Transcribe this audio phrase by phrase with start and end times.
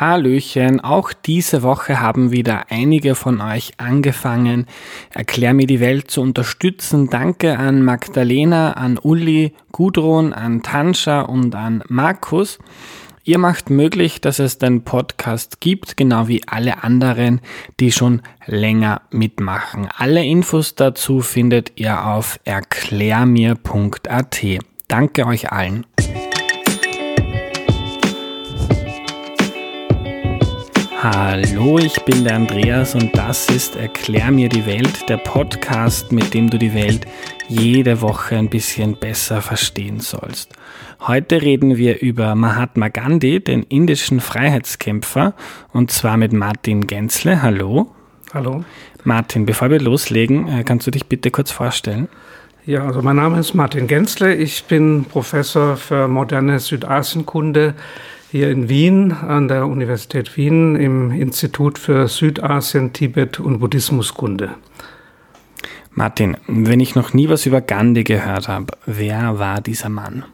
[0.00, 4.66] Hallöchen, auch diese Woche haben wieder einige von euch angefangen,
[5.12, 7.10] Erklär mir die Welt zu unterstützen.
[7.10, 12.58] Danke an Magdalena, an Uli, Gudrun, an Tanscha und an Markus.
[13.24, 17.40] Ihr macht möglich, dass es den Podcast gibt, genau wie alle anderen,
[17.78, 19.88] die schon länger mitmachen.
[19.94, 24.40] Alle Infos dazu findet ihr auf erklärmir.at.
[24.88, 25.86] Danke euch allen.
[31.02, 36.34] Hallo, ich bin der Andreas und das ist Erklär mir die Welt, der Podcast, mit
[36.34, 37.06] dem du die Welt
[37.48, 40.52] jede Woche ein bisschen besser verstehen sollst.
[41.00, 45.32] Heute reden wir über Mahatma Gandhi, den indischen Freiheitskämpfer,
[45.72, 47.40] und zwar mit Martin Gensle.
[47.40, 47.94] Hallo.
[48.34, 48.62] Hallo.
[49.02, 52.10] Martin, bevor wir loslegen, äh, kannst du dich bitte kurz vorstellen?
[52.66, 54.34] Ja, also mein Name ist Martin Gensle.
[54.34, 57.74] Ich bin Professor für moderne Südasienkunde
[58.30, 64.50] hier in Wien an der Universität Wien im Institut für Südasien, Tibet und Buddhismuskunde.
[65.90, 70.24] Martin, wenn ich noch nie was über Gandhi gehört habe, wer war dieser Mann?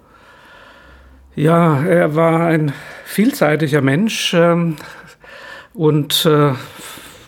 [1.34, 2.72] Ja, er war ein
[3.06, 4.76] vielseitiger Mensch ähm,
[5.72, 6.52] und äh,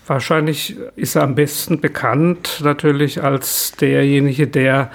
[0.06, 4.90] wahrscheinlich ist er am besten bekannt natürlich als derjenige, der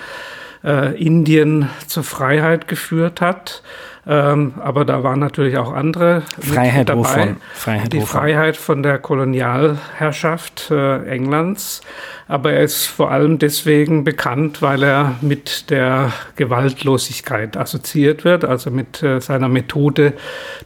[0.63, 3.63] äh, Indien zur Freiheit geführt hat
[4.05, 6.99] ähm, aber da waren natürlich auch andere Freiheit dabei.
[6.99, 7.37] Wovon?
[7.53, 8.19] Freiheit die wovon?
[8.19, 11.81] Freiheit von der Kolonialherrschaft äh, Englands.
[12.27, 18.71] Aber er ist vor allem deswegen bekannt, weil er mit der Gewaltlosigkeit assoziiert wird, also
[18.71, 20.13] mit äh, seiner Methode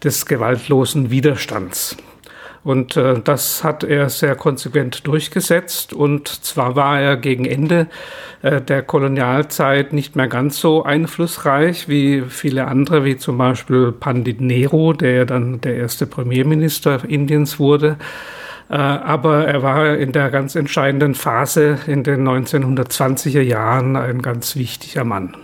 [0.03, 1.95] des gewaltlosen Widerstands.
[2.63, 5.93] Und äh, das hat er sehr konsequent durchgesetzt.
[5.93, 7.87] Und zwar war er gegen Ende
[8.41, 14.41] äh, der Kolonialzeit nicht mehr ganz so einflussreich wie viele andere, wie zum Beispiel Pandit
[14.41, 17.97] Nehru, der dann der erste Premierminister Indiens wurde.
[18.69, 24.55] Äh, aber er war in der ganz entscheidenden Phase in den 1920er Jahren ein ganz
[24.55, 25.35] wichtiger Mann.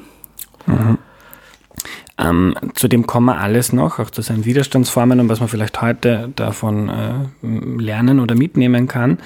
[0.66, 0.97] Mhm.
[2.18, 5.81] Ähm, zu dem kommen wir alles noch, auch zu seinen Widerstandsformen und was man vielleicht
[5.81, 9.18] heute davon äh, lernen oder mitnehmen kann.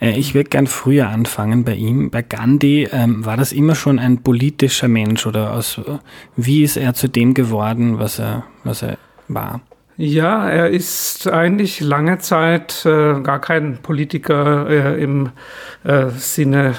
[0.00, 2.10] Äh, ich würde gern früher anfangen bei ihm.
[2.10, 5.80] Bei Gandhi ähm, war das immer schon ein politischer Mensch oder aus,
[6.36, 8.96] wie ist er zu dem geworden, was er, was er
[9.28, 9.60] war?
[9.98, 15.30] Ja, er ist eigentlich lange Zeit äh, gar kein Politiker äh, im
[15.84, 16.74] äh, Sinne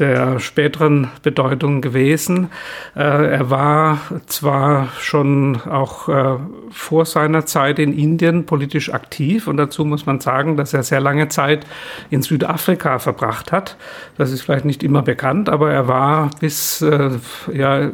[0.00, 2.48] der späteren Bedeutung gewesen.
[2.96, 6.38] Äh, er war zwar schon auch äh,
[6.70, 11.00] vor seiner Zeit in Indien politisch aktiv und dazu muss man sagen, dass er sehr
[11.00, 11.66] lange Zeit
[12.08, 13.76] in Südafrika verbracht hat.
[14.16, 17.10] Das ist vielleicht nicht immer bekannt, aber er war bis äh,
[17.52, 17.90] ja,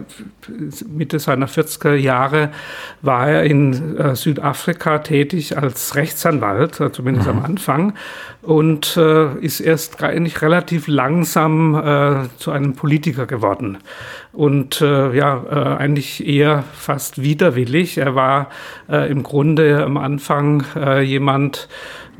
[0.88, 2.50] Mitte seiner 40er Jahre
[3.02, 7.38] war er in Südafrika tätig als Rechtsanwalt, zumindest mhm.
[7.38, 7.94] am Anfang,
[8.42, 8.96] und
[9.40, 13.78] ist erst eigentlich relativ langsam äh, zu einem Politiker geworden.
[14.32, 17.98] Und äh, ja, äh, eigentlich eher fast widerwillig.
[17.98, 18.48] Er war
[18.88, 20.64] im Grunde am Anfang
[21.02, 21.68] jemand,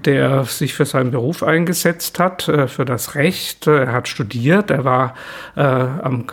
[0.05, 3.67] der sich für seinen Beruf eingesetzt hat, für das Recht.
[3.67, 5.15] Er hat studiert, er war
[5.55, 6.27] am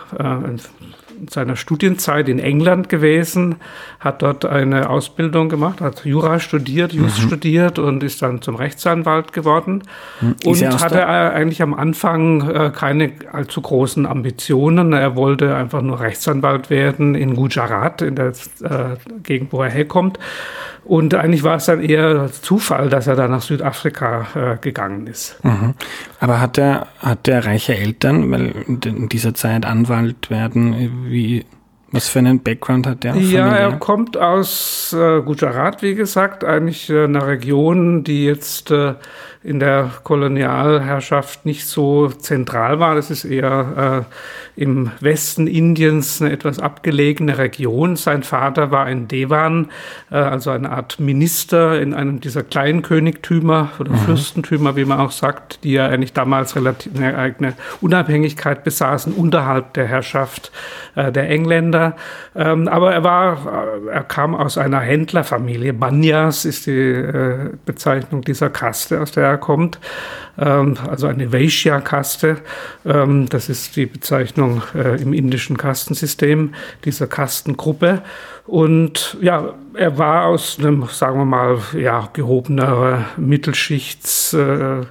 [1.30, 3.56] seiner Studienzeit in England gewesen,
[4.00, 7.28] hat dort eine Ausbildung gemacht, hat Jura studiert, Just mhm.
[7.28, 9.84] studiert und ist dann zum Rechtsanwalt geworden.
[10.22, 10.36] Mhm.
[10.46, 14.94] Und hatte eigentlich am Anfang äh, keine allzu großen Ambitionen.
[14.94, 20.20] Er wollte einfach nur Rechtsanwalt werden in Gujarat, in der äh, Gegend, wo er herkommt.
[20.86, 25.44] Und eigentlich war es dann eher Zufall, dass er da nach Südafrika äh, gegangen ist.
[25.44, 25.76] Mhm.
[26.20, 31.46] Aber hat er, hat er reiche Eltern, weil in dieser Zeit Anwalt werden, wie,
[31.94, 33.16] was für einen Background hat der?
[33.16, 38.96] Ja, er kommt aus äh, Gujarat, wie gesagt, eigentlich äh, einer Region, die jetzt äh,
[39.44, 42.96] in der Kolonialherrschaft nicht so zentral war.
[42.96, 44.06] Das ist eher
[44.56, 47.98] äh, im Westen Indiens eine etwas abgelegene Region.
[47.98, 49.70] Sein Vater war ein Devan,
[50.12, 53.98] äh, also eine Art Minister in einem dieser kleinen Königtümer oder mhm.
[53.98, 59.74] Fürstentümer, wie man auch sagt, die ja eigentlich damals relativ eine eigene Unabhängigkeit besaßen unterhalb
[59.74, 60.54] der Herrschaft
[60.96, 61.83] äh, der Engländer.
[62.36, 65.74] Ähm, aber er war, äh, er kam aus einer Händlerfamilie.
[65.74, 69.80] Banyas ist die äh, Bezeichnung dieser Kaste, aus der kommt,
[70.38, 72.38] ähm, also eine Vaishya-Kaste.
[72.86, 76.54] Ähm, das ist die Bezeichnung äh, im indischen Kastensystem
[76.86, 78.02] dieser Kastengruppe.
[78.46, 84.86] Und ja, er war aus einem, sagen wir mal, ja, gehobener Mittelschichts- äh,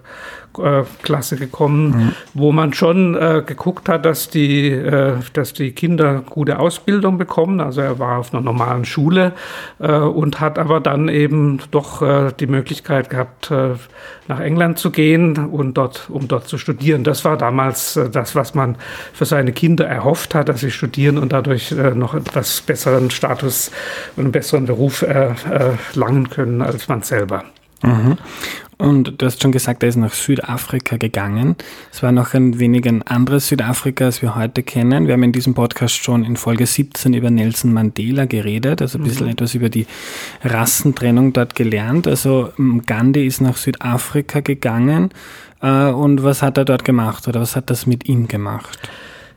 [1.03, 2.13] Klasse gekommen, mhm.
[2.35, 7.61] wo man schon äh, geguckt hat, dass die, äh, dass die Kinder gute Ausbildung bekommen.
[7.61, 9.33] Also er war auf einer normalen Schule
[9.79, 13.75] äh, und hat aber dann eben doch äh, die Möglichkeit gehabt, äh,
[14.29, 17.05] nach England zu gehen und dort, um dort zu studieren.
[17.05, 18.77] Das war damals das, was man
[19.13, 23.73] für seine Kinder erhofft hat, dass sie studieren und dadurch noch etwas besseren Status
[24.17, 27.45] und einen besseren Beruf erlangen können als man selber.
[27.83, 28.19] Mhm.
[28.79, 31.55] Und du hast schon gesagt, er ist nach Südafrika gegangen.
[31.93, 35.07] Es war noch ein wenig ein anderes Südafrika, als wir heute kennen.
[35.07, 39.05] Wir haben in diesem Podcast schon in Folge 17 über Nelson Mandela geredet, also ein
[39.05, 39.33] bisschen mhm.
[39.35, 39.87] etwas über die
[40.43, 42.09] Rassentrennung dort gelernt.
[42.09, 42.53] Also
[42.85, 45.11] Gandhi ist nach Südafrika gegangen.
[45.61, 48.81] Äh, und was hat er dort gemacht oder was hat das mit ihm gemacht?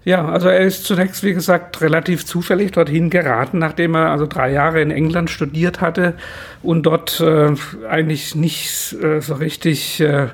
[0.05, 4.51] Ja, also er ist zunächst, wie gesagt, relativ zufällig dorthin geraten, nachdem er also drei
[4.51, 6.13] Jahre in England studiert hatte
[6.61, 7.55] und dort äh,
[7.89, 10.27] eigentlich nicht äh, so richtig äh,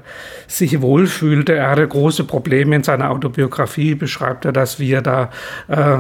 [0.46, 1.56] sich wohlfühlte.
[1.56, 5.30] Er hatte große Probleme in seiner Autobiografie, beschreibt er das, wie er da
[5.70, 6.00] äh,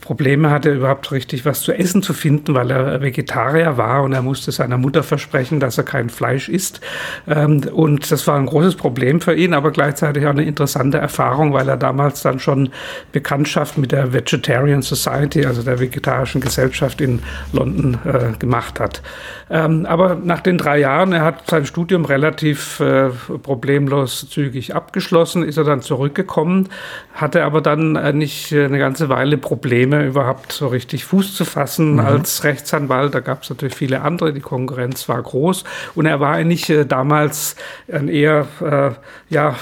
[0.00, 4.22] Probleme hatte, überhaupt richtig was zu essen zu finden, weil er Vegetarier war und er
[4.22, 6.80] musste seiner Mutter versprechen, dass er kein Fleisch isst.
[7.28, 11.52] Ähm, und das war ein großes Problem für ihn, aber gleichzeitig auch eine interessante Erfahrung,
[11.52, 12.70] weil er damals dann schon
[13.12, 17.20] Bekanntschaft mit der Vegetarian Society, also der vegetarischen Gesellschaft in
[17.52, 19.02] London äh, gemacht hat.
[19.50, 23.10] Ähm, aber nach den drei Jahren, er hat sein Studium relativ äh,
[23.42, 26.68] problemlos zügig abgeschlossen, ist er dann zurückgekommen,
[27.14, 31.94] hatte aber dann äh, nicht eine ganze Weile Probleme überhaupt so richtig Fuß zu fassen
[31.94, 32.00] mhm.
[32.00, 33.14] als Rechtsanwalt.
[33.14, 35.64] Da gab es natürlich viele andere, die Konkurrenz war groß.
[35.94, 37.56] Und er war eigentlich äh, damals
[37.90, 38.90] ein eher äh,
[39.32, 39.56] ja,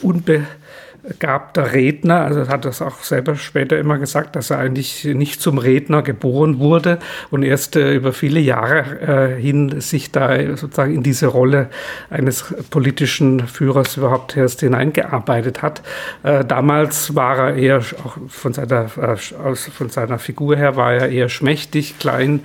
[0.00, 0.46] unbe
[1.02, 2.22] begabter Redner.
[2.24, 6.58] Also hat das auch selber später immer gesagt, dass er eigentlich nicht zum Redner geboren
[6.58, 6.98] wurde
[7.30, 11.68] und erst äh, über viele Jahre äh, hin sich da sozusagen in diese Rolle
[12.10, 15.82] eines politischen Führers überhaupt erst hineingearbeitet hat.
[16.22, 20.94] Äh, damals war er eher auch von seiner, äh, aus, von seiner Figur her war
[20.94, 22.40] er eher schmächtig, klein,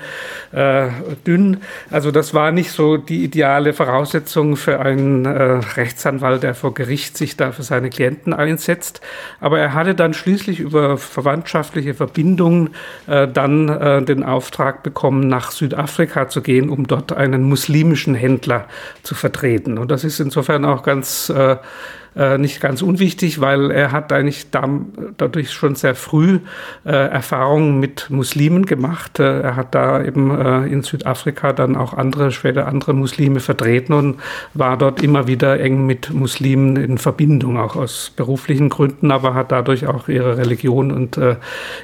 [0.51, 0.87] äh,
[1.27, 1.57] dünn.
[1.91, 5.29] Also das war nicht so die ideale Voraussetzung für einen äh,
[5.75, 9.01] Rechtsanwalt, der vor Gericht sich da für seine Klienten einsetzt.
[9.39, 12.71] Aber er hatte dann schließlich über verwandtschaftliche Verbindungen
[13.07, 18.67] äh, dann äh, den Auftrag bekommen, nach Südafrika zu gehen, um dort einen muslimischen Händler
[19.03, 19.77] zu vertreten.
[19.77, 21.57] Und das ist insofern auch ganz äh,
[22.15, 24.67] äh, nicht ganz unwichtig, weil er hat eigentlich da,
[25.17, 26.39] dadurch schon sehr früh
[26.85, 29.19] äh, Erfahrungen mit Muslimen gemacht.
[29.19, 33.93] Äh, er hat da eben äh, in Südafrika dann auch andere, später andere Muslime vertreten
[33.93, 34.19] und
[34.53, 39.51] war dort immer wieder eng mit Muslimen in Verbindung, auch aus beruflichen Gründen, aber hat
[39.51, 41.19] dadurch auch ihre Religion und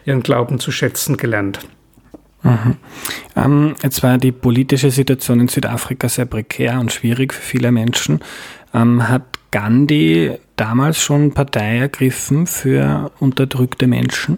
[0.06, 1.60] ihren Glauben zu schätzen gelernt.
[2.44, 2.78] Mhm.
[3.36, 8.20] Ähm, jetzt war die politische Situation in Südafrika sehr prekär und schwierig für viele Menschen.
[8.74, 14.38] Ähm, hat Gandhi damals schon Partei ergriffen für unterdrückte Menschen?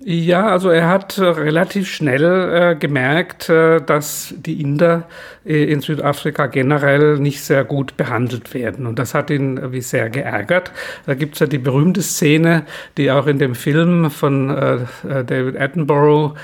[0.00, 5.08] Ja, also er hat äh, relativ schnell äh, gemerkt, äh, dass die Inder
[5.44, 8.86] äh, in Südafrika generell nicht sehr gut behandelt werden.
[8.86, 10.70] Und das hat ihn wie sehr geärgert.
[11.06, 12.62] Da gibt es ja die berühmte Szene,
[12.96, 14.74] die auch in dem Film von äh,
[15.08, 16.34] äh, David Attenborough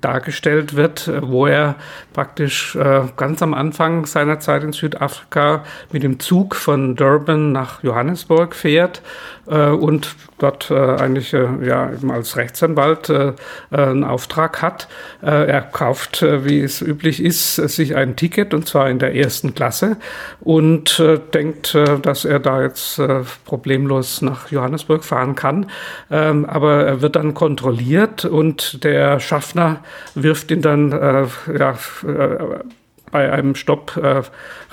[0.00, 1.76] dargestellt wird, wo er
[2.12, 2.76] praktisch
[3.16, 9.02] ganz am Anfang seiner Zeit in Südafrika mit dem Zug von Durban nach Johannesburg fährt
[9.46, 13.12] und dort eigentlich ja, eben als Rechtsanwalt
[13.70, 14.88] einen Auftrag hat.
[15.20, 19.96] er kauft, wie es üblich ist, sich ein Ticket und zwar in der ersten Klasse
[20.40, 25.66] und äh, denkt, äh, dass er da jetzt äh, problemlos nach Johannesburg fahren kann.
[26.10, 29.80] Ähm, aber er wird dann kontrolliert und der Schaffner
[30.14, 31.26] wirft ihn dann äh,
[31.58, 32.60] ja, äh,
[33.12, 34.22] bei einem Stopp äh,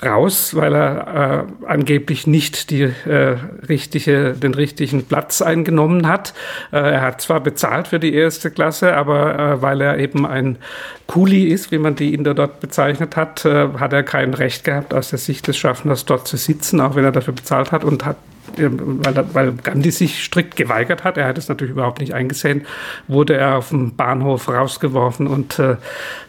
[0.04, 3.36] raus, weil er äh, angeblich nicht die, äh,
[3.68, 6.34] richtige, den richtigen Platz eingenommen hat.
[6.72, 10.58] Äh, er hat zwar bezahlt für die erste Klasse, aber äh, weil er eben ein
[11.06, 14.94] Kuli ist, wie man die da dort bezeichnet hat, äh, hat er kein Recht gehabt,
[14.94, 18.04] aus der Sicht des Schaffners dort zu sitzen, auch wenn er dafür bezahlt hat und
[18.04, 18.16] hat
[18.56, 22.66] weil, weil Gandhi sich strikt geweigert hat, er hat es natürlich überhaupt nicht eingesehen,
[23.08, 25.76] wurde er auf dem Bahnhof rausgeworfen und äh,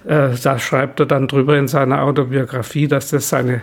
[0.07, 3.61] äh, da schreibt er dann drüber in seiner Autobiografie, dass das seine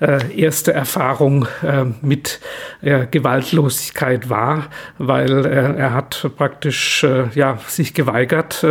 [0.00, 2.40] äh, erste Erfahrung äh, mit
[2.82, 4.66] äh, Gewaltlosigkeit war,
[4.98, 8.64] weil er hat praktisch äh, ja, sich geweigert,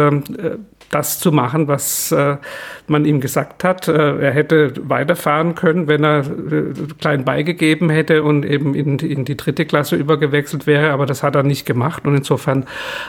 [0.89, 2.37] das zu machen, was äh,
[2.87, 3.87] man ihm gesagt hat.
[3.87, 9.25] Äh, er hätte weiterfahren können, wenn er äh, klein beigegeben hätte und eben in, in,
[9.25, 12.65] die dritte Klasse übergewechselt wäre, aber das hat er nicht gemacht und insofern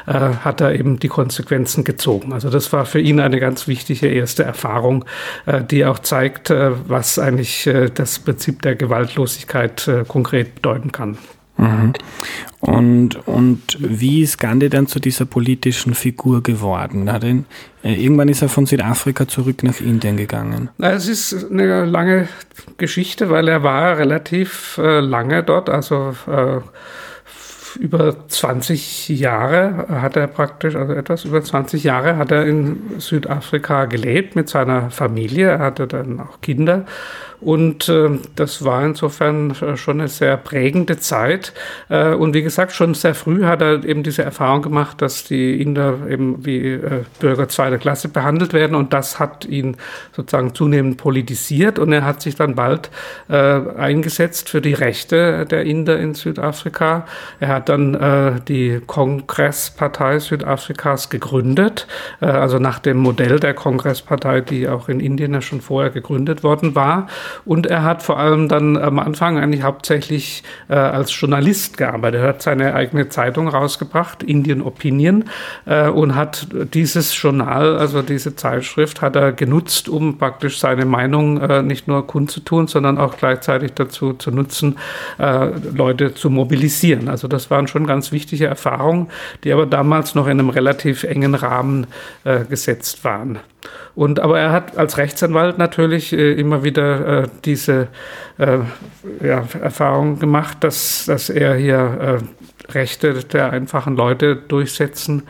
[0.07, 2.33] äh, hat er eben die Konsequenzen gezogen.
[2.33, 5.05] Also das war für ihn eine ganz wichtige erste Erfahrung,
[5.47, 11.19] äh, die auch zeigt, äh, was eigentlich das Prinzip der Gewaltlosigkeit konkret bedeuten kann.
[11.59, 11.93] Mhm.
[12.61, 17.13] Und, und wie ist Gandhi dann zu dieser politischen Figur geworden?
[17.13, 17.47] Hat ihn,
[17.85, 20.71] äh, irgendwann ist er von Südafrika zurück nach Indien gegangen.
[20.79, 22.29] Es ist eine lange
[22.79, 26.61] Geschichte, weil er war relativ äh, lange dort, also äh,
[27.79, 33.85] über 20 Jahre hat er praktisch, also etwas über 20 Jahre hat er in Südafrika
[33.85, 35.49] gelebt mit seiner Familie.
[35.51, 36.87] Er hatte dann auch Kinder
[37.41, 41.53] und äh, das war insofern schon eine sehr prägende Zeit.
[41.89, 45.61] Äh, und wie gesagt, schon sehr früh hat er eben diese Erfahrung gemacht, dass die
[45.61, 48.75] Inder eben wie äh, Bürger zweiter Klasse behandelt werden.
[48.75, 49.77] Und das hat ihn
[50.13, 51.79] sozusagen zunehmend politisiert.
[51.79, 52.91] Und er hat sich dann bald
[53.29, 57.07] äh, eingesetzt für die Rechte der Inder in Südafrika.
[57.39, 61.87] Er hat dann äh, die Kongresspartei Südafrikas gegründet,
[62.21, 66.43] äh, also nach dem Modell der Kongresspartei, die auch in Indien ja schon vorher gegründet
[66.43, 67.07] worden war.
[67.45, 72.21] Und er hat vor allem dann am Anfang eigentlich hauptsächlich äh, als Journalist gearbeitet.
[72.21, 75.25] Er hat seine eigene Zeitung rausgebracht, Indian Opinion,
[75.67, 81.41] äh, und hat dieses Journal, also diese Zeitschrift, hat er genutzt, um praktisch seine Meinung
[81.41, 84.77] äh, nicht nur kundzutun, sondern auch gleichzeitig dazu zu nutzen,
[85.19, 87.09] äh, Leute zu mobilisieren.
[87.09, 89.09] Also das waren schon ganz wichtige Erfahrungen,
[89.45, 91.87] die aber damals noch in einem relativ engen Rahmen
[92.25, 93.39] äh, gesetzt waren.
[93.95, 97.89] Und, aber er hat als Rechtsanwalt natürlich äh, immer wieder äh, diese
[98.39, 98.59] äh,
[99.25, 102.21] ja, Erfahrung gemacht, dass, dass er hier
[102.69, 105.25] äh, Rechte der einfachen Leute durchsetzen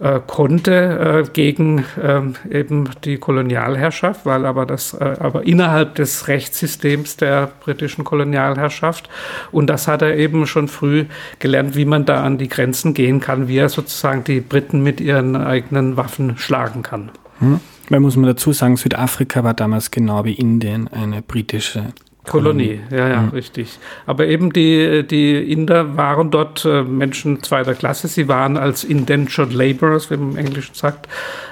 [0.00, 7.16] äh, konnte äh, gegen ähm, eben die Kolonialherrschaft, weil aber das aber innerhalb des Rechtssystems
[7.16, 9.08] der britischen Kolonialherrschaft
[9.52, 11.06] und das hat er eben schon früh
[11.38, 15.00] gelernt, wie man da an die Grenzen gehen kann, wie er sozusagen die Briten mit
[15.00, 17.10] ihren eigenen Waffen schlagen kann.
[17.38, 17.60] Hm.
[17.88, 21.92] Weil muss man dazu sagen, Südafrika war damals genau wie Indien eine britische
[22.26, 23.28] Kolonie, ja, ja, mhm.
[23.30, 23.78] richtig.
[24.06, 28.08] Aber eben die, die Inder waren dort äh, Menschen zweiter Klasse.
[28.08, 31.06] Sie waren als Indentured Laborers, wie man im Englischen sagt,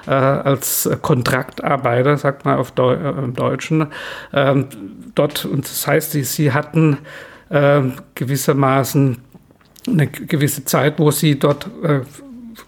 [0.07, 3.89] äh, als Kontraktarbeiter, sagt man auf Deu äh, im Deutschen,
[4.33, 4.67] ähm,
[5.15, 5.45] dort.
[5.45, 6.99] Und das heißt, sie, sie hatten
[7.51, 7.83] äh,
[8.15, 9.19] gewissermaßen
[9.87, 11.69] eine gewisse Zeit, wo sie dort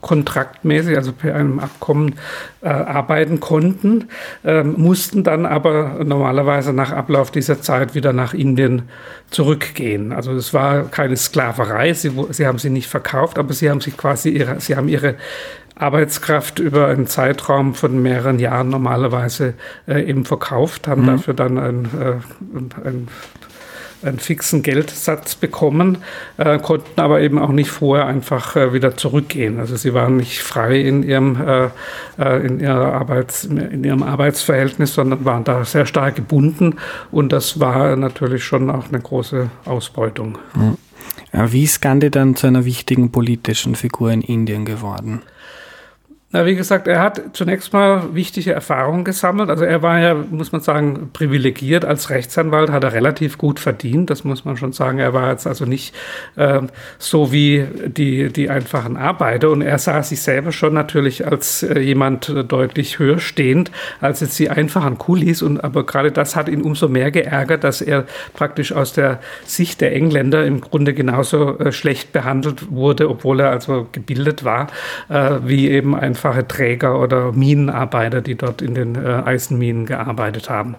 [0.05, 2.17] kontraktmäßig, also per einem Abkommen
[2.61, 4.11] äh, arbeiten konnten,
[4.45, 8.83] äh, mussten dann aber normalerweise nach Ablauf dieser Zeit wieder nach Indien
[9.31, 10.13] zurückgehen.
[10.13, 13.97] Also es war keine Sklaverei, sie, sie haben sie nicht verkauft, aber sie haben sich
[13.97, 15.15] quasi ihre, sie haben ihre
[15.75, 19.55] Arbeitskraft über einen Zeitraum von mehreren Jahren normalerweise
[19.89, 21.07] äh, eben verkauft, haben mhm.
[21.07, 23.09] dafür dann ein, äh, ein
[24.05, 25.99] einen fixen Geldsatz bekommen,
[26.37, 29.59] äh, konnten aber eben auch nicht vorher einfach äh, wieder zurückgehen.
[29.59, 31.69] Also sie waren nicht frei in ihrem, äh,
[32.19, 36.77] äh in, ihrer Arbeits-, in ihrem Arbeitsverhältnis, sondern waren da sehr stark gebunden
[37.11, 40.39] und das war natürlich schon auch eine große Ausbeutung.
[41.33, 45.23] Ja, wie ist Gandhi dann zu einer wichtigen politischen Figur in Indien geworden?
[46.35, 49.51] Na, wie gesagt, er hat zunächst mal wichtige Erfahrungen gesammelt.
[49.51, 54.11] Also er war ja, muss man sagen, privilegiert als Rechtsanwalt, hat er relativ gut verdient.
[54.11, 54.99] Das muss man schon sagen.
[54.99, 55.95] Er war jetzt also nicht
[56.35, 56.63] äh,
[56.99, 59.49] so wie die, die einfachen Arbeiter.
[59.51, 64.37] Und er sah sich selber schon natürlich als äh, jemand deutlich höher stehend als jetzt
[64.41, 65.41] die einfachen Kulis.
[65.41, 69.81] Und aber gerade das hat ihn umso mehr geärgert, dass er praktisch aus der Sicht
[69.81, 74.67] der Engländer im Grunde genauso äh, schlecht behandelt wurde, obwohl er also gebildet war,
[75.09, 80.49] äh, wie eben ein einfache Träger oder Minenarbeiter, die dort in den äh, Eisenminen gearbeitet
[80.49, 80.77] haben.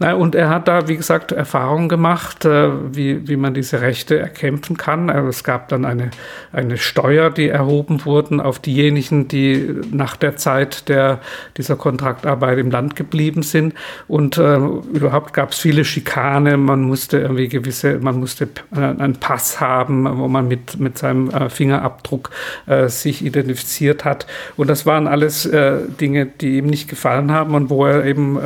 [0.00, 4.18] Na, und er hat da, wie gesagt, Erfahrungen gemacht, äh, wie, wie man diese Rechte
[4.18, 5.08] erkämpfen kann.
[5.08, 6.10] Also es gab dann eine,
[6.52, 11.20] eine Steuer, die erhoben wurden auf diejenigen, die nach der Zeit der,
[11.56, 13.74] dieser Kontraktarbeit im Land geblieben sind.
[14.08, 16.56] Und äh, überhaupt gab es viele Schikane.
[16.56, 21.30] Man musste irgendwie gewisse, man musste äh, einen Pass haben, wo man mit, mit seinem
[21.30, 22.30] äh, Fingerabdruck
[22.66, 24.26] äh, sich identifiziert hat.
[24.56, 28.38] Und das waren alles äh, Dinge, die ihm nicht gefallen haben und wo er eben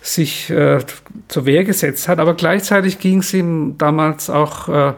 [0.00, 0.52] sich
[1.28, 2.20] zur Wehr gesetzt hat.
[2.20, 4.92] Aber gleichzeitig ging es ihm damals auch äh,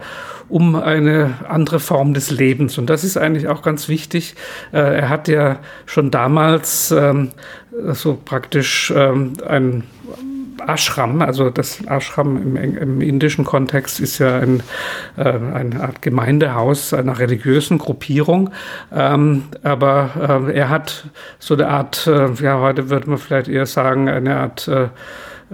[0.48, 2.78] um eine andere Form des Lebens.
[2.78, 4.34] Und das ist eigentlich auch ganz wichtig.
[4.72, 7.30] Äh, er hat ja schon damals ähm,
[7.92, 9.84] so praktisch ähm, ein
[10.66, 14.62] Ashram, also das Ashram im, im indischen Kontext ist ja ein,
[15.16, 18.50] äh, eine Art Gemeindehaus einer religiösen Gruppierung.
[18.92, 23.66] Ähm, aber äh, er hat so eine Art, äh, ja, heute würde man vielleicht eher
[23.66, 24.88] sagen, eine Art äh,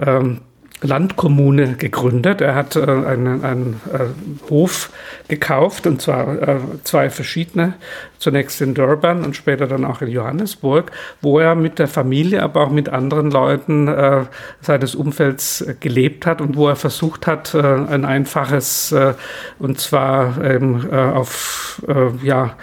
[0.01, 0.41] ähm,
[0.85, 2.41] Landkommune gegründet.
[2.41, 4.91] Er hat äh, einen, einen äh, Hof
[5.29, 7.75] gekauft, und zwar äh, zwei verschiedene,
[8.19, 12.63] zunächst in Durban und später dann auch in Johannesburg, wo er mit der Familie, aber
[12.63, 14.25] auch mit anderen Leuten äh,
[14.61, 19.15] seines Umfelds gelebt hat und wo er versucht hat, äh, ein einfaches, äh,
[19.59, 21.83] und zwar ähm, auf,
[22.23, 22.57] ja,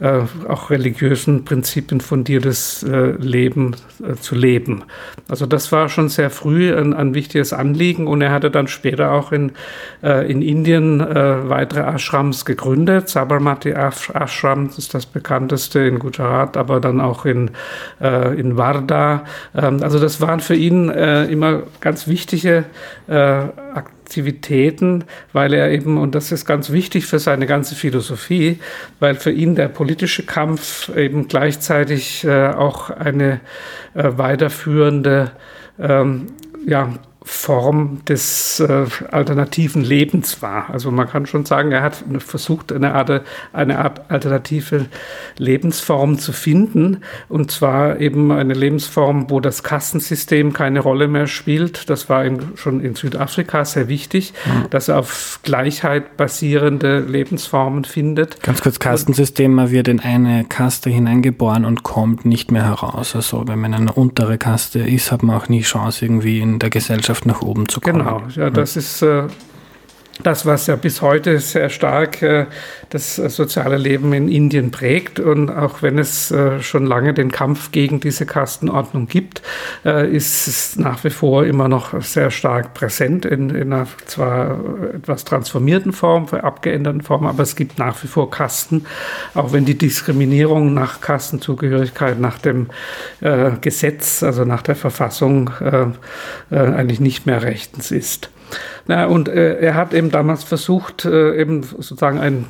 [0.00, 4.82] äh, auch religiösen Prinzipien fundiertes äh, Leben äh, zu leben.
[5.28, 9.12] Also das war schon sehr früh ein, ein, wichtiges Anliegen und er hatte dann später
[9.12, 9.52] auch in,
[10.02, 13.08] äh, in Indien äh, weitere Ashrams gegründet.
[13.08, 17.52] Sabarmati Ashram ist das bekannteste in Gujarat, aber dann auch in,
[18.00, 19.24] äh, in Varda.
[19.54, 22.64] Ähm, also das waren für ihn immer ganz wichtige
[23.06, 25.02] Aktivitäten Aktivitäten,
[25.32, 28.60] weil er eben, und das ist ganz wichtig für seine ganze Philosophie,
[29.00, 33.40] weil für ihn der politische Kampf eben gleichzeitig äh, auch eine
[33.94, 35.32] äh, weiterführende
[35.80, 36.28] ähm,
[36.64, 36.90] ja,
[37.26, 40.68] Form des äh, alternativen Lebens war.
[40.68, 43.22] Also man kann schon sagen, er hat versucht, eine Art,
[43.54, 44.86] eine Art alternative
[45.38, 46.98] Lebensform zu finden.
[47.30, 51.88] Und zwar eben eine Lebensform, wo das Kastensystem keine Rolle mehr spielt.
[51.88, 54.68] Das war ihm schon in Südafrika sehr wichtig, mhm.
[54.68, 58.42] dass er auf Gleichheit basierende Lebensformen findet.
[58.42, 63.16] Ganz kurz, Kastensystem, man wird in eine Kaste hineingeboren und kommt nicht mehr heraus.
[63.16, 66.68] Also wenn man eine untere Kaste ist, hat man auch nie Chance, irgendwie in der
[66.68, 67.98] Gesellschaft Gesellschaft nach oben zu kommen.
[67.98, 69.24] Genau, ja, das ist äh,
[70.22, 72.46] das, was ja bis heute sehr stark äh,
[72.90, 75.18] das äh, soziale Leben in Indien prägt.
[75.18, 79.42] Und auch wenn es äh, schon lange den Kampf gegen diese Kastenordnung gibt,
[79.84, 84.60] äh, ist es nach wie vor immer noch sehr stark präsent in, in einer zwar
[84.94, 88.86] etwas transformierten Form, abgeänderten Form, aber es gibt nach wie vor Kasten,
[89.34, 92.68] auch wenn die Diskriminierung nach Kastenzugehörigkeit, nach dem
[93.20, 98.30] äh, Gesetz, also nach der Verfassung äh, eigentlich nicht mehr rechtens ist.
[98.86, 102.46] Na, und äh, er hat eben damals versucht, äh, eben sozusagen ein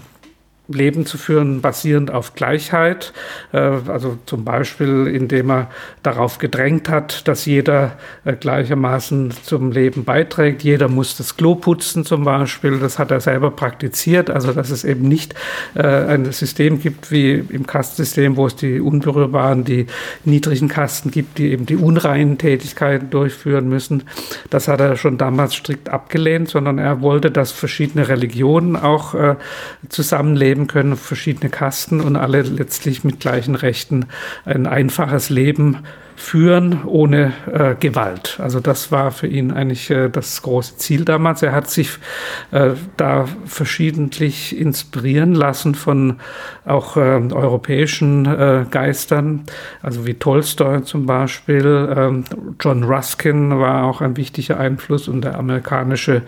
[0.66, 3.12] Leben zu führen, basierend auf Gleichheit.
[3.52, 5.70] Äh, also zum Beispiel, indem er
[6.02, 10.62] darauf gedrängt hat, dass jeder äh, gleichermaßen zum Leben beiträgt.
[10.62, 12.78] Jeder muss das Klo putzen zum Beispiel.
[12.78, 14.30] Das hat er selber praktiziert.
[14.30, 15.34] Also dass es eben nicht
[15.74, 19.86] äh, ein System gibt wie im Kastensystem, wo es die unberührbaren, die
[20.24, 24.04] niedrigen Kasten gibt, die eben die unreinen Tätigkeiten durchführen müssen.
[24.48, 29.14] Das hat er schon damals strikt abgelehnt, sondern er wollte, dass verschiedene Religionen auch
[29.88, 34.06] zusammenleben leben können, verschiedene Kasten und alle letztlich mit gleichen Rechten
[34.44, 35.78] ein einfaches Leben
[36.16, 38.38] führen ohne äh, Gewalt.
[38.40, 41.42] Also das war für ihn eigentlich äh, das große Ziel damals.
[41.42, 41.90] Er hat sich
[42.52, 46.20] äh, da verschiedentlich inspirieren lassen von
[46.64, 49.44] auch äh, europäischen äh, Geistern,
[49.82, 51.92] also wie Tolstoy zum Beispiel.
[51.94, 52.24] Ähm,
[52.60, 56.22] John Ruskin war auch ein wichtiger Einfluss und der amerikanische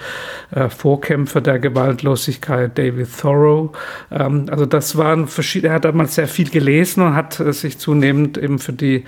[0.51, 3.72] äh, Vorkämpfer der Gewaltlosigkeit, David Thoreau.
[4.11, 8.37] Ähm, also das waren verschiedene, er hat damals sehr viel gelesen und hat sich zunehmend
[8.37, 9.05] eben für die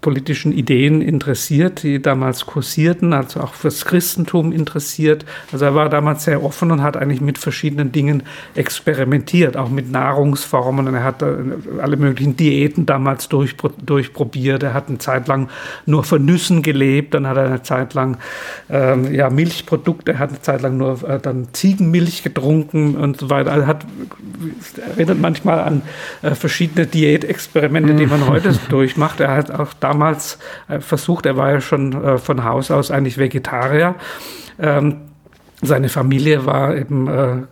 [0.00, 5.26] politischen Ideen interessiert, die damals kursierten, also auch fürs Christentum interessiert.
[5.52, 8.22] Also er war damals sehr offen und hat eigentlich mit verschiedenen Dingen
[8.54, 10.88] experimentiert, auch mit Nahrungsformen.
[10.88, 11.26] Und er hat äh,
[11.80, 14.62] alle möglichen Diäten damals durch, durchprobiert.
[14.62, 15.50] Er hat eine Zeit lang
[15.84, 18.16] nur von Nüssen gelebt, dann hat er eine Zeit lang
[18.70, 23.28] ähm, ja, Milchprodukte, er hat eine Zeit lang nur äh, dann Ziegenmilch getrunken und so
[23.28, 23.50] weiter.
[23.50, 23.84] Er hat,
[24.96, 25.82] erinnert manchmal an
[26.22, 29.20] äh, verschiedene Diätexperimente, die man heute durchmacht.
[29.20, 31.26] Er hat auch da damals äh, versucht.
[31.26, 33.96] Er war ja schon äh, von Haus aus eigentlich Vegetarier.
[34.58, 35.02] Ähm,
[35.62, 37.42] seine Familie war eben äh,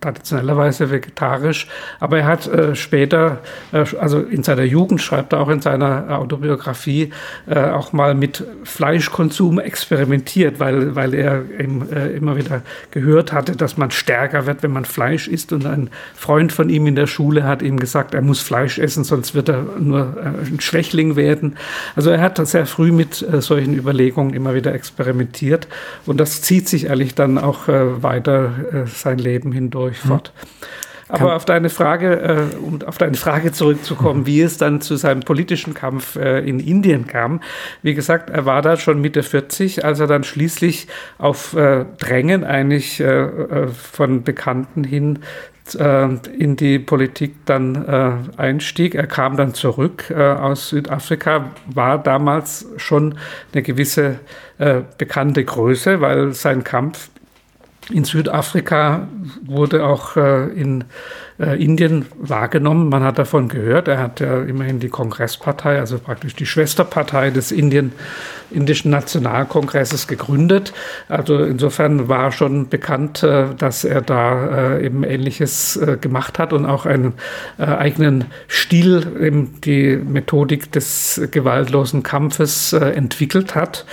[0.00, 1.66] traditionellerweise vegetarisch,
[1.98, 3.38] aber er hat äh, später,
[3.72, 7.10] äh, also in seiner Jugend schreibt er auch in seiner Autobiografie,
[7.46, 13.56] äh, auch mal mit Fleischkonsum experimentiert, weil, weil er eben, äh, immer wieder gehört hatte,
[13.56, 15.52] dass man stärker wird, wenn man Fleisch isst.
[15.52, 19.02] Und ein Freund von ihm in der Schule hat ihm gesagt, er muss Fleisch essen,
[19.02, 21.56] sonst wird er nur äh, ein Schwächling werden.
[21.96, 25.66] Also er hat sehr früh mit äh, solchen Überlegungen immer wieder experimentiert
[26.06, 28.52] und das zieht sich ehrlich dann auch weiter
[28.86, 30.32] sein Leben hindurch ich fort.
[31.08, 35.20] Aber auf deine Frage, äh, um auf deine Frage zurückzukommen, wie es dann zu seinem
[35.20, 37.40] politischen Kampf äh, in Indien kam.
[37.82, 42.44] Wie gesagt, er war da schon Mitte 40, als er dann schließlich auf äh, Drängen
[42.44, 45.20] eigentlich äh, äh, von Bekannten hin
[45.78, 48.94] äh, in die Politik dann einstieg.
[48.94, 53.18] Er kam dann zurück aus Südafrika, war damals schon
[53.52, 54.20] eine gewisse
[54.98, 57.10] bekannte Größe, weil sein Kampf
[57.90, 59.08] in Südafrika
[59.46, 60.84] wurde auch äh, in
[61.40, 62.88] äh, Indien wahrgenommen.
[62.88, 63.88] Man hat davon gehört.
[63.88, 67.92] Er hat ja immerhin die Kongresspartei, also praktisch die Schwesterpartei des Indien,
[68.50, 70.74] indischen Nationalkongresses gegründet.
[71.08, 76.52] Also insofern war schon bekannt, äh, dass er da äh, eben Ähnliches äh, gemacht hat
[76.52, 77.14] und auch einen
[77.58, 83.86] äh, eigenen Stil, eben die Methodik des gewaltlosen Kampfes entwickelt hat.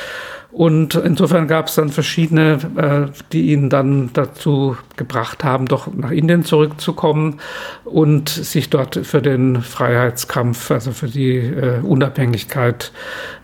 [0.56, 6.12] Und insofern gab es dann verschiedene, äh, die ihn dann dazu gebracht haben, doch nach
[6.12, 7.42] Indien zurückzukommen
[7.84, 12.94] und sich dort für den Freiheitskampf, also für die äh, Unabhängigkeit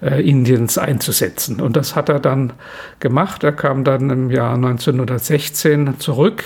[0.01, 1.59] äh, Indiens einzusetzen.
[1.59, 2.53] Und das hat er dann
[3.01, 3.43] gemacht.
[3.43, 6.45] Er kam dann im Jahr 1916 zurück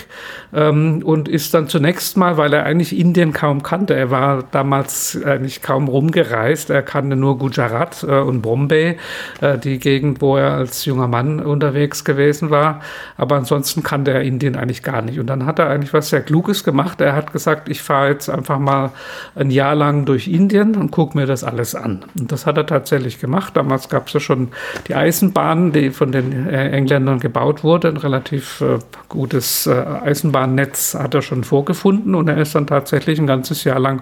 [0.52, 5.16] ähm, und ist dann zunächst mal, weil er eigentlich Indien kaum kannte, er war damals
[5.24, 8.98] eigentlich kaum rumgereist, er kannte nur Gujarat äh, und Bombay,
[9.42, 12.82] äh, die Gegend, wo er als junger Mann unterwegs gewesen war.
[13.18, 15.20] Aber ansonsten kannte er Indien eigentlich gar nicht.
[15.20, 17.02] Und dann hat er eigentlich was sehr Kluges gemacht.
[17.02, 18.92] Er hat gesagt, ich fahre jetzt einfach mal
[19.36, 22.06] ein Jahr lang durch Indien und gucke mir das alles an.
[22.18, 23.56] Und das hat er tatsächlich gemacht.
[23.56, 24.50] Damals gab es ja schon
[24.88, 27.90] die Eisenbahn, die von den äh, Engländern gebaut wurde.
[27.90, 32.16] Ein relativ äh, gutes äh, Eisenbahnnetz hat er schon vorgefunden.
[32.16, 34.02] Und er ist dann tatsächlich ein ganzes Jahr lang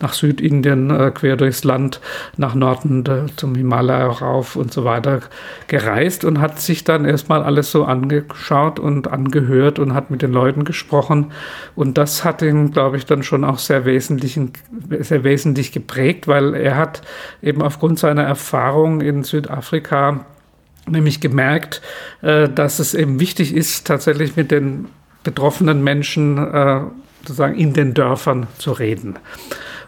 [0.00, 2.00] nach Südindien äh, quer durchs Land,
[2.36, 5.20] nach Norden äh, zum Himalaya rauf und so weiter
[5.68, 10.22] gereist gereist und hat sich dann erstmal alles so angeschaut und angehört und hat mit
[10.22, 11.32] den Leuten gesprochen.
[11.76, 14.40] Und das hat ihn, glaube ich, dann schon auch sehr wesentlich,
[15.00, 17.02] sehr wesentlich geprägt, weil er hat
[17.42, 20.24] eben aufgrund seiner Erfahrung in Südafrika
[20.88, 21.82] nämlich gemerkt,
[22.22, 24.86] äh, dass es eben wichtig ist, tatsächlich mit den
[25.22, 26.80] betroffenen Menschen äh,
[27.20, 29.16] sozusagen in den Dörfern zu reden.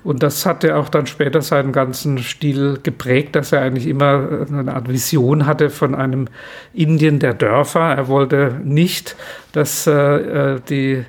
[0.04, 4.46] Und das hat er auch dann später seinen ganzen Stil geprägt, dass er eigentlich immer
[4.50, 6.28] äh, eine Art Vision hatte von einem
[6.74, 7.80] Indien der Dörfer.
[7.80, 9.16] Er wollte nicht,
[9.52, 11.04] dass äh, äh die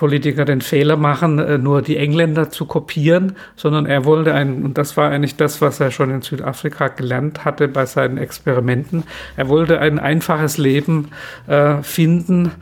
[0.00, 4.78] Politiker den Fehler machen, äh, nur die Engländer zu kopieren, sondern er wollte ein, und
[4.78, 9.02] das war eigentlich das, was er schon in Südafrika gelernt hatte bei seinen Experimenten,
[9.36, 11.08] er wollte ein einfaches Leben
[11.48, 12.52] äh, finden,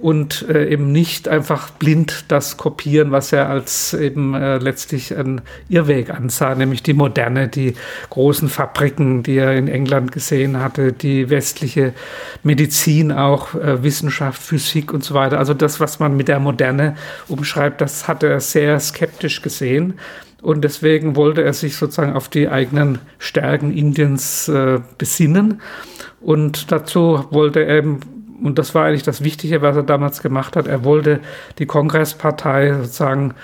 [0.00, 6.10] und äh, eben nicht einfach blind das kopieren, was er als eben letztlich ein Irrweg
[6.10, 7.74] ansah, nämlich die Moderne, die
[8.08, 11.94] großen Fabriken, die er in England gesehen hatte, die westliche
[12.44, 15.36] Medizin auch, Wissenschaft, Physik und so weiter.
[15.40, 16.87] Also das, was man mit der Moderne
[17.28, 19.94] umschreibt, das hat er sehr skeptisch gesehen.
[20.40, 25.60] Und deswegen wollte er sich sozusagen auf die eigenen Stärken Indiens äh, besinnen.
[26.20, 28.00] Und dazu wollte er eben
[28.40, 30.68] und das war eigentlich das Wichtige, was er damals gemacht hat.
[30.68, 31.20] Er wollte
[31.58, 33.34] die Kongresspartei sozusagen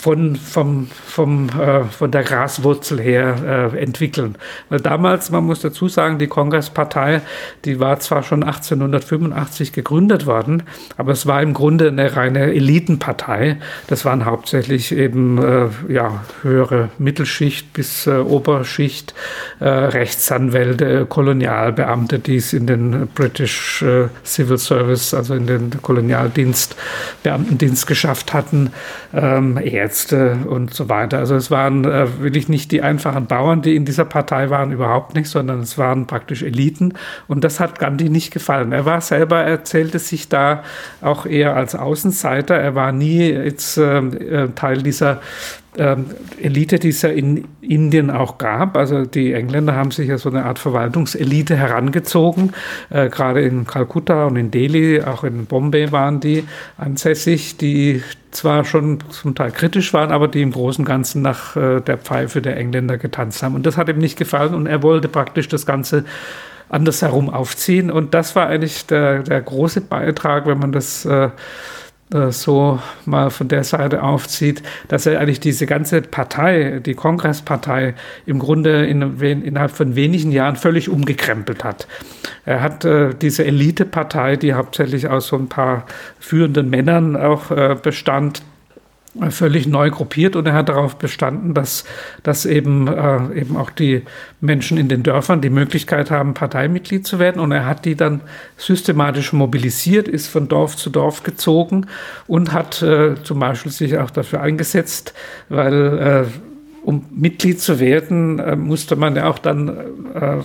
[0.00, 4.36] von, vom, vom, äh, von der Graswurzel her äh, entwickeln.
[4.70, 7.20] Weil damals, man muss dazu sagen, die Kongresspartei,
[7.66, 10.62] die war zwar schon 1885 gegründet worden,
[10.96, 13.58] aber es war im Grunde eine reine Elitenpartei.
[13.88, 19.14] Das waren hauptsächlich eben äh, ja, höhere Mittelschicht bis äh, Oberschicht,
[19.58, 26.74] äh, Rechtsanwälte, Kolonialbeamte, die es in den British äh, Civil Service, also in den Kolonialdienst,
[27.22, 28.72] Beamtendienst geschafft hatten.
[29.12, 29.58] Ähm,
[29.90, 31.18] Ärzte und so weiter.
[31.18, 35.16] Also es waren äh, wirklich nicht die einfachen Bauern, die in dieser Partei waren, überhaupt
[35.16, 36.94] nicht, sondern es waren praktisch Eliten.
[37.26, 38.70] Und das hat Gandhi nicht gefallen.
[38.70, 40.62] Er war selber, erzählte sich da
[41.00, 42.54] auch eher als Außenseiter.
[42.54, 45.20] Er war nie jetzt äh, äh Teil dieser
[45.80, 48.76] ähm, Elite, die es ja in Indien auch gab.
[48.76, 52.52] Also die Engländer haben sich ja so eine Art Verwaltungselite herangezogen.
[52.90, 56.44] Äh, gerade in Kalkutta und in Delhi, auch in Bombay waren die
[56.76, 61.56] ansässig, die zwar schon zum Teil kritisch waren, aber die im Großen und Ganzen nach
[61.56, 63.54] äh, der Pfeife der Engländer getanzt haben.
[63.54, 66.04] Und das hat ihm nicht gefallen und er wollte praktisch das Ganze
[66.68, 67.90] andersherum aufziehen.
[67.90, 71.30] Und das war eigentlich der, der große Beitrag, wenn man das äh,
[72.30, 77.94] so mal von der Seite aufzieht, dass er eigentlich diese ganze Partei, die Kongresspartei,
[78.26, 81.86] im Grunde in, innerhalb von wenigen Jahren völlig umgekrempelt hat.
[82.44, 85.86] Er hat äh, diese Elitepartei, die hauptsächlich aus so ein paar
[86.18, 88.42] führenden Männern auch äh, bestand,
[89.30, 91.84] völlig neu gruppiert und er hat darauf bestanden, dass,
[92.22, 94.02] dass eben, äh, eben auch die
[94.40, 97.40] Menschen in den Dörfern die Möglichkeit haben, Parteimitglied zu werden.
[97.40, 98.20] Und er hat die dann
[98.56, 101.86] systematisch mobilisiert, ist von Dorf zu Dorf gezogen
[102.28, 105.12] und hat äh, zum Beispiel sich auch dafür eingesetzt,
[105.48, 109.68] weil äh, um Mitglied zu werden, äh, musste man ja auch dann
[110.14, 110.36] äh,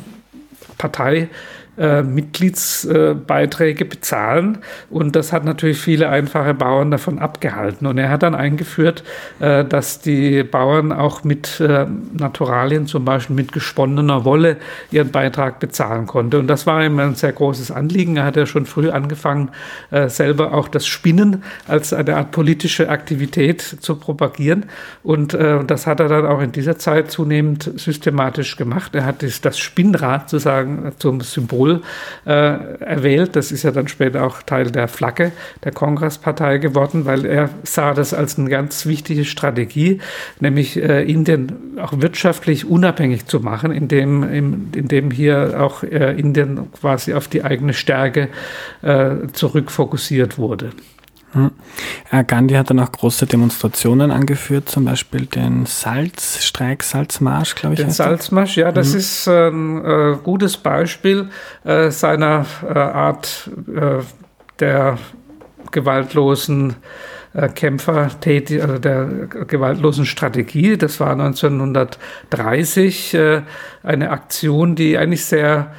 [0.78, 1.30] Partei
[1.78, 4.60] äh, Mitgliedsbeiträge bezahlen.
[4.90, 7.86] Und das hat natürlich viele einfache Bauern davon abgehalten.
[7.86, 9.04] Und er hat dann eingeführt,
[9.42, 14.56] äh, dass die Bauern auch mit äh, Naturalien, zum Beispiel mit gesponnener Wolle,
[14.90, 16.38] ihren Beitrag bezahlen konnten.
[16.38, 18.16] Und das war ihm ein sehr großes Anliegen.
[18.16, 19.50] Er hat ja schon früh angefangen,
[20.08, 24.66] selber auch das Spinnen als eine Art politische Aktivität zu propagieren.
[25.04, 28.96] Und das hat er dann auch in dieser Zeit zunehmend systematisch gemacht.
[28.96, 31.65] Er hat das Spinnrad sozusagen zum Symbol
[32.26, 33.36] äh, erwählt.
[33.36, 35.32] Das ist ja dann später auch Teil der Flagge
[35.64, 40.00] der Kongresspartei geworden, weil er sah das als eine ganz wichtige Strategie,
[40.40, 44.24] nämlich äh, Indien auch wirtschaftlich unabhängig zu machen, indem,
[44.74, 48.30] indem hier auch äh, Indien quasi auf die eigene Stärke
[48.82, 50.72] äh, zurückfokussiert wurde.
[51.36, 51.52] Hm.
[52.12, 57.82] Äh, Gandhi hat dann auch große Demonstrationen angeführt, zum Beispiel den Salzstreik, Salzmarsch, glaube ich.
[57.82, 59.00] Den Salzmarsch, ja, das mhm.
[59.00, 61.28] ist ein äh, gutes Beispiel
[61.66, 63.98] äh, seiner äh, Art äh,
[64.62, 64.98] der
[65.72, 66.78] gewaltlosen
[67.34, 69.06] äh, Kämpfer also der
[69.48, 70.78] gewaltlosen Strategie.
[70.78, 73.18] Das war 1930
[73.84, 75.74] eine Aktion, die eigentlich sehr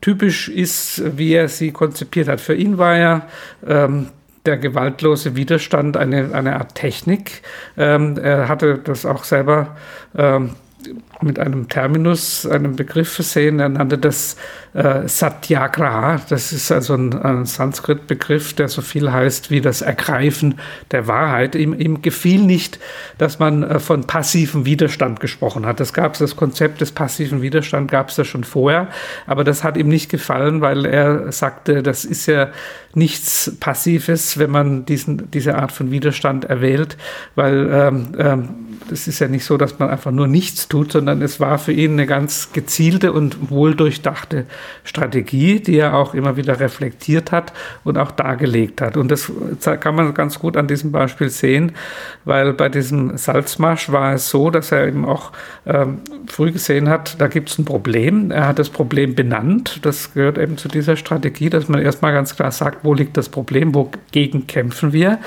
[0.00, 2.40] typisch ist, wie er sie konzipiert hat.
[2.40, 3.26] Für ihn war ja
[3.66, 4.08] ähm,
[4.46, 7.42] der gewaltlose Widerstand eine, eine Art Technik.
[7.76, 9.76] Ähm, er hatte das auch selber
[10.16, 10.50] ähm,
[11.20, 13.60] mit einem Terminus, einem Begriff versehen.
[13.60, 14.36] Er nannte das
[14.74, 16.20] äh, Satyagraha.
[16.28, 20.58] Das ist also ein, ein Sanskrit-Begriff, der so viel heißt wie das Ergreifen
[20.90, 21.54] der Wahrheit.
[21.54, 22.78] Ihm, ihm gefiel nicht,
[23.18, 25.80] dass man äh, von passivem Widerstand gesprochen hat.
[25.80, 28.88] Das gab es, das Konzept des passiven Widerstands gab es ja schon vorher,
[29.26, 32.48] aber das hat ihm nicht gefallen, weil er sagte, das ist ja
[32.94, 36.96] nichts Passives, wenn man diesen, diese Art von Widerstand erwählt,
[37.34, 38.48] weil ähm, ähm,
[38.90, 41.72] es ist ja nicht so, dass man einfach nur nichts tut, sondern es war für
[41.72, 44.46] ihn eine ganz gezielte und wohldurchdachte
[44.84, 47.52] Strategie, die er auch immer wieder reflektiert hat
[47.84, 48.96] und auch dargelegt hat.
[48.96, 49.30] Und das
[49.80, 51.72] kann man ganz gut an diesem Beispiel sehen,
[52.24, 55.32] weil bei diesem Salzmarsch war es so, dass er eben auch
[55.66, 58.30] ähm, früh gesehen hat, da gibt es ein Problem.
[58.30, 59.80] Er hat das Problem benannt.
[59.82, 63.28] Das gehört eben zu dieser Strategie, dass man erstmal ganz klar sagt, wo liegt das
[63.28, 65.18] Problem, wogegen kämpfen wir.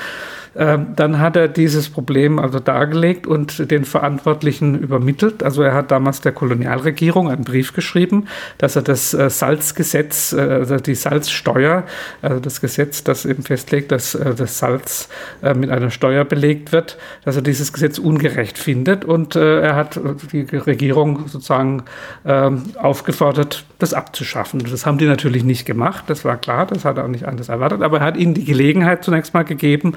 [0.58, 5.42] Ähm, dann hat er dieses Problem also dargelegt und den Verantwortlichen übermittelt.
[5.42, 8.26] Also er hat damals der Kolonialregierung einen Brief geschrieben,
[8.58, 11.84] dass er das äh, Salzgesetz, äh, also die Salzsteuer,
[12.22, 15.08] also das Gesetz, das eben festlegt, dass äh, das Salz
[15.42, 19.04] mit einer Steuer belegt wird, dass er dieses Gesetz ungerecht findet.
[19.04, 20.00] Und er hat
[20.32, 21.84] die Regierung sozusagen
[22.24, 24.62] ähm, aufgefordert, das abzuschaffen.
[24.70, 27.48] Das haben die natürlich nicht gemacht, das war klar, das hat er auch nicht anders
[27.48, 29.94] erwartet, aber er hat ihnen die Gelegenheit zunächst mal gegeben,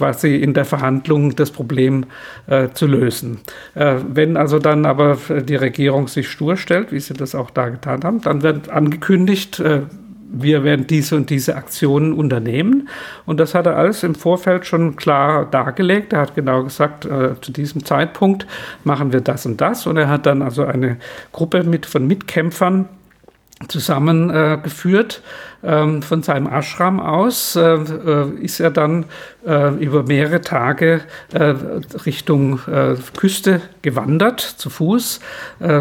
[0.00, 2.06] quasi in der Verhandlung das Problem
[2.46, 3.40] äh, zu lösen.
[3.74, 7.68] Äh, wenn also dann aber die Regierung sich stur stellt, wie sie das auch da
[7.68, 9.82] getan haben, dann wird angekündigt, äh,
[10.32, 12.88] wir werden diese und diese Aktionen unternehmen.
[13.26, 16.14] Und das hat er alles im Vorfeld schon klar dargelegt.
[16.14, 18.46] Er hat genau gesagt, äh, zu diesem Zeitpunkt
[18.82, 19.86] machen wir das und das.
[19.86, 20.96] Und er hat dann also eine
[21.32, 22.88] Gruppe mit, von Mitkämpfern
[23.68, 25.22] zusammengeführt.
[25.62, 29.04] Ähm, von seinem Ashram aus äh, äh, ist er dann
[29.46, 31.02] äh, über mehrere Tage
[32.06, 32.60] Richtung
[33.16, 35.20] Küste gewandert, zu Fuß,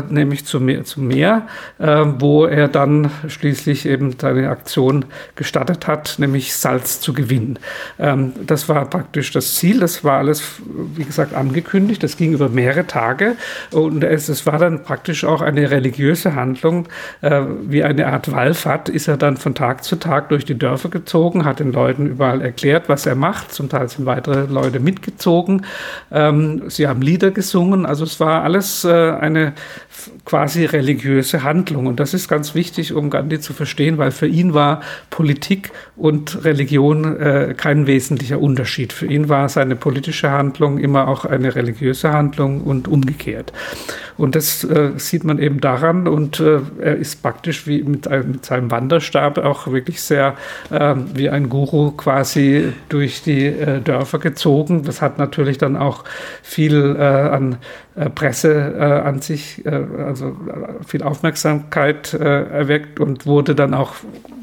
[0.10, 6.56] nämlich zum Meer, zum Meer wo er dann schließlich eben seine Aktion gestartet hat, nämlich
[6.56, 7.60] Salz zu gewinnen.
[7.98, 10.44] Ähm, das war praktisch das Ziel, das war alles,
[10.96, 13.36] wie gesagt, angekündigt, das ging über mehrere Tage
[13.72, 16.88] und es, es war dann praktisch auch eine religiöse Handlung,
[17.22, 20.90] wie eine Art Wallfahrt ist er dann von Tag Tag zu Tag durch die Dörfer
[20.90, 23.54] gezogen, hat den Leuten überall erklärt, was er macht.
[23.54, 25.64] Zum Teil sind weitere Leute mitgezogen.
[26.12, 27.86] Ähm, sie haben Lieder gesungen.
[27.86, 29.54] Also es war alles äh, eine
[30.26, 31.88] quasi religiöse Handlung.
[31.88, 36.44] Und das ist ganz wichtig, um Gandhi zu verstehen, weil für ihn war Politik und
[36.44, 38.94] Religion äh, kein wesentlicher Unterschied.
[38.94, 43.54] Für ihn war seine politische Handlung immer auch eine religiöse Handlung und umgekehrt.
[44.20, 46.08] Und das äh, sieht man eben daran.
[46.08, 50.36] Und äh, er ist praktisch wie mit, mit, seinem Wanderstab auch wirklich sehr
[50.70, 54.84] äh, wie ein Guru quasi durch die äh, Dörfer gezogen.
[54.84, 56.04] Das hat natürlich dann auch
[56.44, 57.58] viel äh, an
[58.16, 60.36] Presse an sich, also
[60.86, 63.96] viel Aufmerksamkeit erweckt und wurde dann auch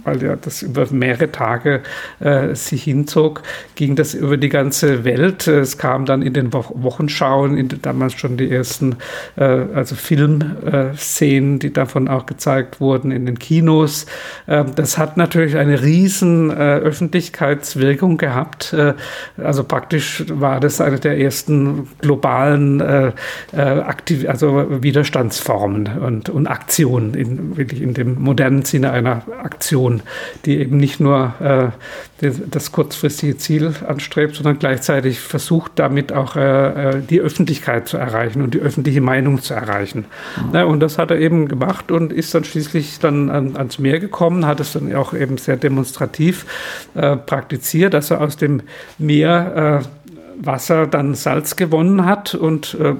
[0.06, 1.82] weil ja das über mehrere Tage
[2.20, 3.42] äh, sich hinzog,
[3.74, 5.48] ging das über die ganze Welt.
[5.48, 8.96] Es kam dann in den Wo Wochenschauen, in, damals schon die ersten
[9.36, 14.06] äh, also Filmszenen, die davon auch gezeigt wurden in den Kinos.
[14.46, 18.72] Äh, das hat natürlich eine riesen äh, Öffentlichkeitswirkung gehabt.
[18.72, 18.94] Äh,
[19.42, 23.12] also praktisch war das eine der ersten globalen
[23.52, 29.22] äh, Aktiv also Widerstands Lebensformen und, und Aktionen, in, wirklich in dem modernen Sinne einer
[29.42, 30.02] Aktion,
[30.44, 36.98] die eben nicht nur äh, das kurzfristige Ziel anstrebt, sondern gleichzeitig versucht, damit auch äh,
[36.98, 40.06] äh, die Öffentlichkeit zu erreichen und die öffentliche Meinung zu erreichen.
[40.48, 40.54] Mhm.
[40.54, 44.00] Ja, und das hat er eben gemacht und ist dann schließlich dann an, ans Meer
[44.00, 46.46] gekommen, hat es dann auch eben sehr demonstrativ
[46.94, 48.62] äh, praktiziert, dass er aus dem
[48.98, 50.06] Meer äh,
[50.38, 52.94] Wasser dann Salz gewonnen hat und äh,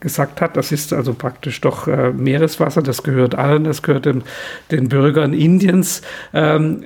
[0.00, 4.22] gesagt hat, das ist also praktisch doch äh, Meereswasser, das gehört allen, das gehört den,
[4.70, 6.02] den Bürgern Indiens.
[6.32, 6.84] Ähm,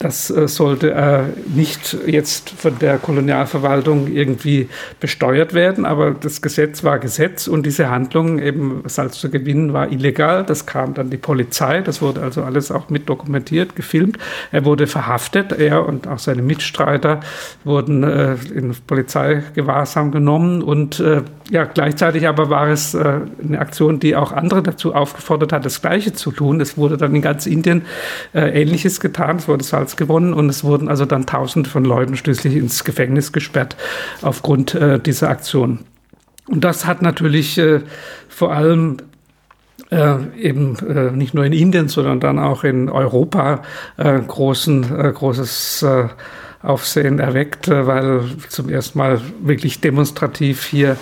[0.00, 6.82] das äh, sollte äh, nicht jetzt von der Kolonialverwaltung irgendwie besteuert werden, aber das Gesetz
[6.82, 10.42] war Gesetz und diese Handlung, eben Salz zu gewinnen, war illegal.
[10.42, 14.16] Das kam dann die Polizei, das wurde also alles auch mit dokumentiert, gefilmt.
[14.52, 17.20] Er wurde verhaftet, er und auch seine Mitstreiter
[17.64, 24.00] wurden äh, in Polizeigewahrsam genommen und äh, ja, gleichzeitig aber war es äh, eine Aktion,
[24.00, 26.60] die auch andere dazu aufgefordert hat, das Gleiche zu tun.
[26.60, 27.82] Es wurde dann in ganz Indien
[28.32, 29.36] äh, Ähnliches getan.
[29.36, 33.32] Es wurde Salz gewonnen und es wurden also dann Tausende von Leuten schließlich ins Gefängnis
[33.32, 33.76] gesperrt
[34.22, 35.80] aufgrund äh, dieser Aktion.
[36.48, 37.80] Und das hat natürlich äh,
[38.28, 38.98] vor allem
[39.90, 43.62] äh, eben äh, nicht nur in Indien, sondern dann auch in Europa
[43.96, 46.08] äh, großen, äh, großes äh,
[46.62, 50.96] Aufsehen erweckt, weil zum ersten Mal wirklich demonstrativ hier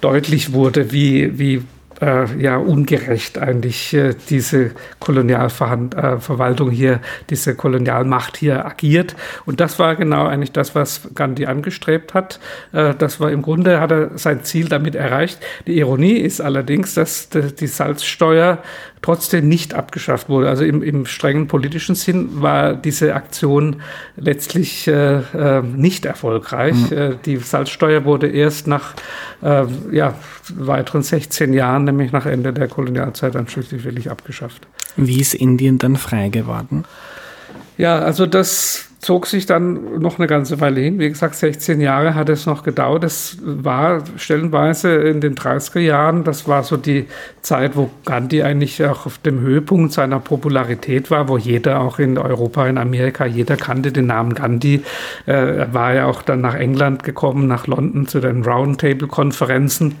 [0.00, 1.62] deutlich wurde, wie, wie
[2.02, 9.14] äh, ja ungerecht eigentlich äh, diese Kolonialverwaltung äh, hier, diese Kolonialmacht hier agiert.
[9.46, 12.40] Und das war genau eigentlich das, was Gandhi angestrebt hat.
[12.72, 15.38] Äh, das war im Grunde, hat er sein Ziel damit erreicht.
[15.66, 18.58] Die Ironie ist allerdings, dass die Salzsteuer
[19.02, 20.48] trotzdem nicht abgeschafft wurde.
[20.48, 23.82] Also im, im strengen politischen Sinn war diese Aktion
[24.16, 26.90] letztlich äh, äh, nicht erfolgreich.
[26.90, 26.96] Mhm.
[26.96, 28.94] Äh, die Salzsteuer wurde erst nach
[29.42, 30.14] äh, ja,
[30.54, 34.66] weiteren 16 Jahren, nämlich nach Ende der Kolonialzeit, dann schließlich wirklich abgeschafft.
[34.96, 36.84] Wie ist Indien dann frei geworden?
[37.76, 41.00] Ja, also das zog sich dann noch eine ganze Weile hin.
[41.00, 43.02] Wie gesagt, 16 Jahre hat es noch gedauert.
[43.02, 47.06] Das war stellenweise in den 30er Jahren, das war so die
[47.42, 52.16] Zeit, wo Gandhi eigentlich auch auf dem Höhepunkt seiner Popularität war, wo jeder auch in
[52.16, 54.84] Europa, in Amerika, jeder kannte den Namen Gandhi.
[55.26, 59.96] Äh, er war ja auch dann nach England gekommen, nach London zu den Roundtable-Konferenzen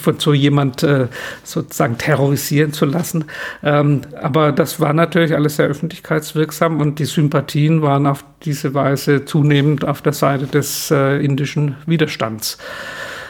[0.00, 1.08] von so jemand äh,
[1.44, 3.24] sozusagen terrorisieren zu lassen.
[3.62, 9.24] Ähm, aber das war natürlich alles sehr öffentlichkeitswirksam und die Sympathien waren auf diese Weise
[9.24, 12.58] zunehmend auf der Seite des äh, indischen Widerstands.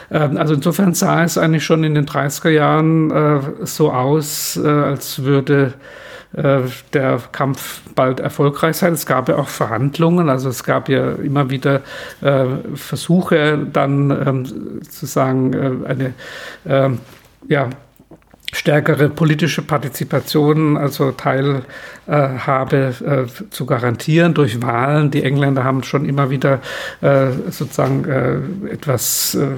[0.09, 5.23] Ähm, also insofern sah es eigentlich schon in den 30er Jahren äh, so aus, als
[5.23, 5.73] würde
[6.33, 8.93] der Kampf bald erfolgreich sein.
[8.93, 11.81] Es gab ja auch Verhandlungen, also es gab ja immer wieder
[12.21, 14.45] äh, Versuche, dann ähm,
[14.81, 16.13] sozusagen äh, eine
[16.63, 16.89] äh,
[17.47, 17.69] ja,
[18.53, 25.11] stärkere politische Partizipation, also Teilhabe äh, zu garantieren durch Wahlen.
[25.11, 26.59] Die Engländer haben schon immer wieder
[27.01, 29.57] äh, sozusagen äh, etwas äh, äh,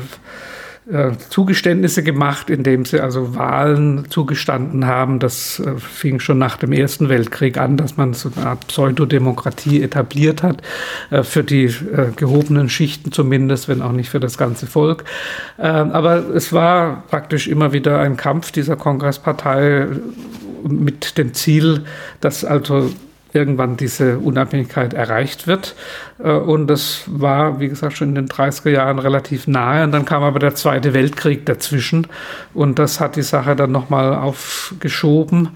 [1.29, 5.19] Zugeständnisse gemacht, indem sie also Wahlen zugestanden haben.
[5.19, 9.81] Das äh, fing schon nach dem Ersten Weltkrieg an, dass man so eine Art Pseudodemokratie
[9.81, 10.61] etabliert hat,
[11.09, 15.05] äh, für die äh, gehobenen Schichten zumindest, wenn auch nicht für das ganze Volk.
[15.57, 19.87] Ähm, aber es war praktisch immer wieder ein Kampf dieser Kongresspartei
[20.67, 21.85] mit dem Ziel,
[22.19, 22.91] dass also
[23.33, 25.75] irgendwann diese Unabhängigkeit erreicht wird.
[26.19, 29.83] Äh, und das war, wie gesagt, schon in den 30er Jahren relativ nahe.
[29.83, 32.07] Und dann kam aber der Zweite Weltkrieg dazwischen.
[32.53, 35.49] Und das hat die Sache dann nochmal aufgeschoben.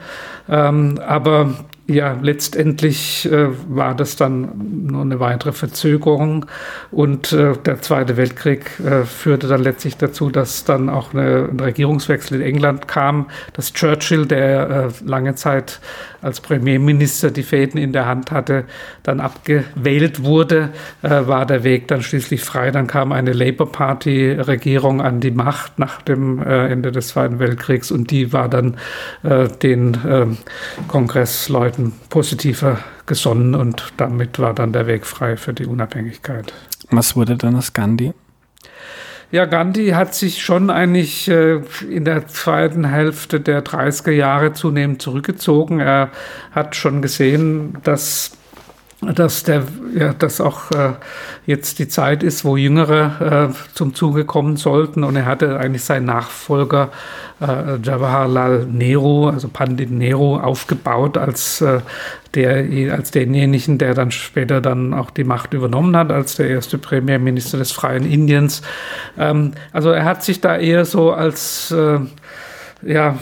[0.50, 1.56] Ähm, aber
[1.90, 6.46] ja, letztendlich äh, war das dann nur eine weitere Verzögerung
[6.92, 11.60] und äh, der Zweite Weltkrieg äh, führte dann letztlich dazu, dass dann auch eine, ein
[11.60, 15.80] Regierungswechsel in England kam, dass Churchill, der äh, lange Zeit
[16.22, 18.66] als Premierminister die Fäden in der Hand hatte,
[19.04, 20.70] dann abgewählt wurde,
[21.04, 22.72] äh, war der Weg dann schließlich frei.
[22.72, 27.40] Dann kam eine Labour Party Regierung an die Macht nach dem äh, Ende des Zweiten
[27.40, 28.78] Weltkriegs und die war dann
[29.62, 30.38] den
[30.88, 36.54] Kongressleuten Seiten positiver gesonnen und damit war dann der Weg frei für die Unabhängigkeit.
[36.90, 38.14] Was wurde dann aus Gandhi?
[39.30, 41.60] Ja, Gandhi hat sich schon eigentlich äh,
[41.90, 45.82] in der zweiten Hälfte der 30er Jahre zunehmend zurückgezogen.
[45.82, 46.12] Er
[46.52, 48.38] hat schon gesehen, dass
[49.02, 49.64] dass der
[49.96, 50.94] ja, dass auch äh,
[51.46, 55.84] jetzt die Zeit ist, wo Jüngere äh, zum Zuge kommen sollten und er hatte eigentlich
[55.84, 56.90] seinen Nachfolger
[57.40, 61.82] äh, Jawaharlal Nehru, also Pandit Nehru, aufgebaut als äh,
[62.34, 66.80] der als denjenigen, der dann später dann auch die Macht übernommen hat, als der erste
[66.80, 68.64] Premierminister des freien Indiens.
[69.18, 72.00] Ähm, also er hat sich da eher so als äh,
[72.82, 73.16] ja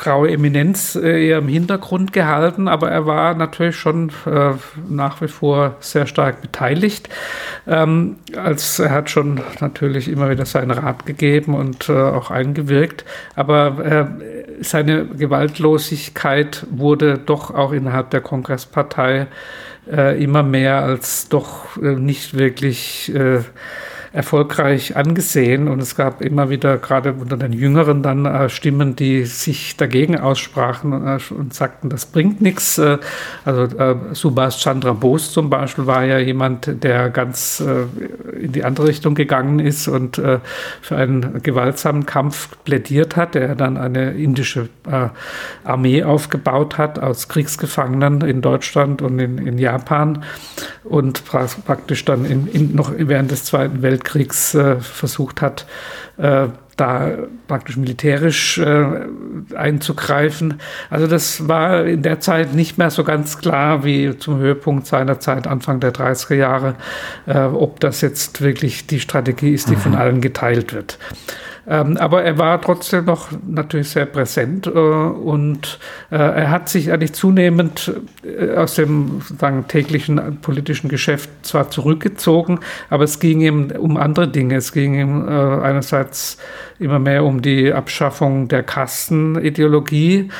[0.00, 4.52] graue Eminenz äh, eher im Hintergrund gehalten, aber er war natürlich schon äh,
[4.88, 7.10] nach wie vor sehr stark beteiligt.
[7.66, 13.04] Ähm, als er hat schon natürlich immer wieder seinen Rat gegeben und äh, auch eingewirkt,
[13.36, 19.26] aber äh, seine Gewaltlosigkeit wurde doch auch innerhalb der Kongresspartei
[19.90, 23.12] äh, immer mehr als doch äh, nicht wirklich
[24.12, 29.24] erfolgreich angesehen und es gab immer wieder gerade unter den Jüngeren dann äh, Stimmen, die
[29.24, 32.78] sich dagegen aussprachen und, äh, und sagten, das bringt nichts.
[32.78, 32.98] Äh,
[33.44, 38.64] also äh, Subhas Chandra Bose zum Beispiel war ja jemand, der ganz äh, in die
[38.64, 40.40] andere Richtung gegangen ist und äh,
[40.82, 44.68] für einen gewaltsamen Kampf plädiert hat, der dann eine indische
[45.64, 50.24] Armee aufgebaut hat aus Kriegsgefangenen in Deutschland und in, in Japan
[50.82, 55.66] und praktisch dann in, in, noch während des Zweiten Weltkriegs Weltkriegs äh, versucht hat,
[56.16, 57.10] äh, da
[57.46, 58.86] praktisch militärisch äh,
[59.54, 60.60] einzugreifen.
[60.88, 65.20] Also das war in der Zeit nicht mehr so ganz klar wie zum Höhepunkt seiner
[65.20, 66.76] Zeit, Anfang der 30er Jahre,
[67.26, 69.80] äh, ob das jetzt wirklich die Strategie ist, die mhm.
[69.80, 70.98] von allen geteilt wird.
[71.68, 75.78] Ähm, aber er war trotzdem noch natürlich sehr präsent äh, und
[76.10, 77.92] äh, er hat sich eigentlich zunehmend
[78.24, 84.28] äh, aus dem sozusagen täglichen politischen Geschäft zwar zurückgezogen, aber es ging ihm um andere
[84.28, 84.56] Dinge.
[84.56, 86.38] Es ging ihm äh, einerseits
[86.78, 90.30] immer mehr um die Abschaffung der Kastenideologie.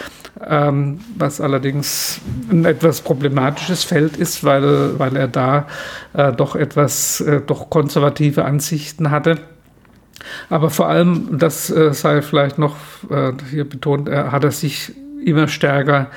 [0.49, 5.67] Ähm, was allerdings ein etwas problematisches Feld ist, weil, weil er da
[6.15, 9.37] äh, doch etwas äh, doch konservative Ansichten hatte.
[10.49, 12.77] Aber vor allem, das äh, sei vielleicht noch
[13.11, 14.93] äh, hier betont, er hat er sich
[15.25, 16.11] immer stärker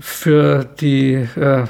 [0.00, 1.64] für die äh,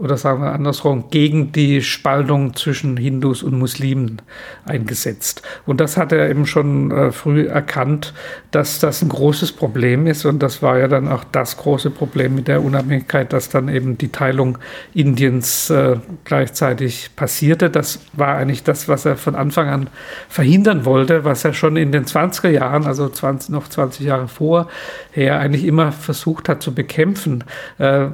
[0.00, 4.22] oder sagen wir andersrum, gegen die Spaltung zwischen Hindus und Muslimen
[4.64, 5.42] eingesetzt.
[5.66, 8.14] Und das hat er eben schon äh, früh erkannt,
[8.50, 10.24] dass das ein großes Problem ist.
[10.24, 13.98] Und das war ja dann auch das große Problem mit der Unabhängigkeit, dass dann eben
[13.98, 14.56] die Teilung
[14.94, 17.68] Indiens äh, gleichzeitig passierte.
[17.68, 19.90] Das war eigentlich das, was er von Anfang an
[20.30, 24.66] verhindern wollte, was er schon in den 20er Jahren, also 20, noch 20 Jahre vorher,
[25.14, 27.44] eigentlich immer versucht hat zu bekämpfen.
[27.76, 28.08] Äh,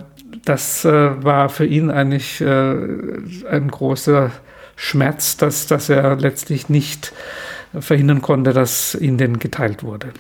[0.47, 2.75] das äh, war für ihn eigentlich äh,
[3.51, 4.31] ein großer
[4.77, 7.13] Schmerz, dass, dass er letztlich nicht
[7.79, 10.13] verhindern konnte, dass Indien geteilt wurde.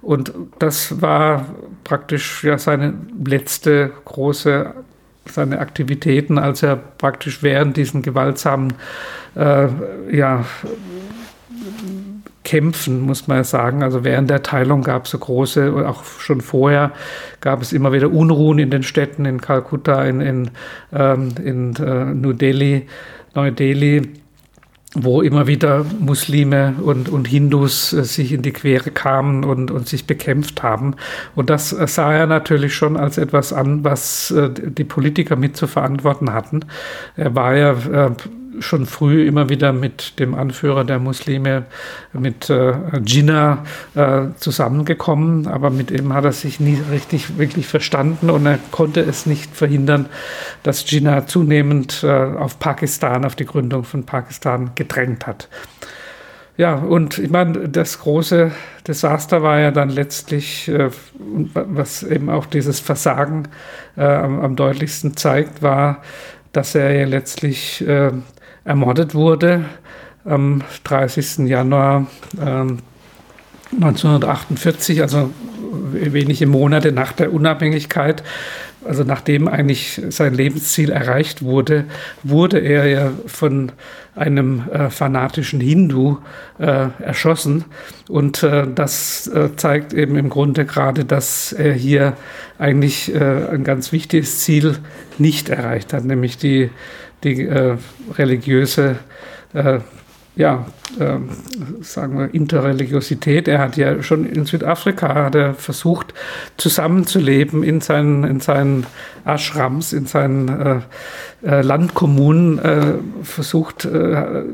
[0.00, 1.46] Und das war
[1.84, 2.94] praktisch ja seine
[3.24, 4.74] letzte große
[5.28, 8.74] seine Aktivitäten, als er praktisch während diesen gewaltsamen
[9.34, 9.66] äh,
[10.10, 10.44] ja,
[12.46, 13.82] Kämpfen, muss man sagen.
[13.82, 16.92] Also während der Teilung gab es so große, auch schon vorher
[17.40, 20.50] gab es immer wieder Unruhen in den Städten, in Kalkutta, in, in,
[20.92, 22.86] ähm, in äh, New Delhi,
[23.34, 24.02] Neu-Delhi,
[24.94, 29.88] wo immer wieder Muslime und, und Hindus äh, sich in die Quere kamen und, und
[29.88, 30.94] sich bekämpft haben.
[31.34, 35.56] Und das äh, sah er natürlich schon als etwas an, was äh, die Politiker mit
[35.56, 36.60] zu verantworten hatten.
[37.16, 38.10] Er war ja äh,
[38.60, 41.64] schon früh immer wieder mit dem Anführer der Muslime,
[42.12, 48.30] mit äh, Jinnah, äh, zusammengekommen, aber mit ihm hat er sich nie richtig wirklich verstanden
[48.30, 50.06] und er konnte es nicht verhindern,
[50.62, 55.48] dass Jinnah zunehmend äh, auf Pakistan, auf die Gründung von Pakistan gedrängt hat.
[56.58, 58.50] Ja, und ich meine, das große
[58.88, 60.88] Desaster war ja dann letztlich, äh,
[61.18, 63.48] was eben auch dieses Versagen
[63.96, 66.02] äh, am, am, deutlichsten zeigt, war,
[66.52, 68.12] dass er ja letztlich äh,
[68.66, 69.64] ermordet wurde
[70.24, 71.48] am 30.
[71.48, 72.06] Januar
[72.44, 72.78] ähm,
[73.72, 75.30] 1948, also
[75.92, 78.22] wenige Monate nach der Unabhängigkeit,
[78.84, 81.84] also nachdem eigentlich sein Lebensziel erreicht wurde,
[82.22, 83.72] wurde er ja von
[84.14, 86.18] einem äh, fanatischen Hindu
[86.58, 87.64] äh, erschossen.
[88.08, 92.14] Und äh, das äh, zeigt eben im Grunde gerade, dass er hier
[92.58, 94.78] eigentlich äh, ein ganz wichtiges Ziel
[95.18, 96.70] nicht erreicht hat, nämlich die
[97.24, 97.76] die äh,
[98.16, 98.96] religiöse
[99.54, 99.80] äh,
[100.36, 100.66] ja,
[100.98, 101.16] äh,
[101.82, 103.48] sagen wir, Interreligiosität.
[103.48, 106.12] Er hat ja schon in Südafrika hat er versucht,
[106.58, 108.86] zusammenzuleben in seinen, in seinen
[109.26, 110.80] Ashrams, in seinen äh,
[111.42, 114.44] äh, Landkommunen äh, versucht, äh,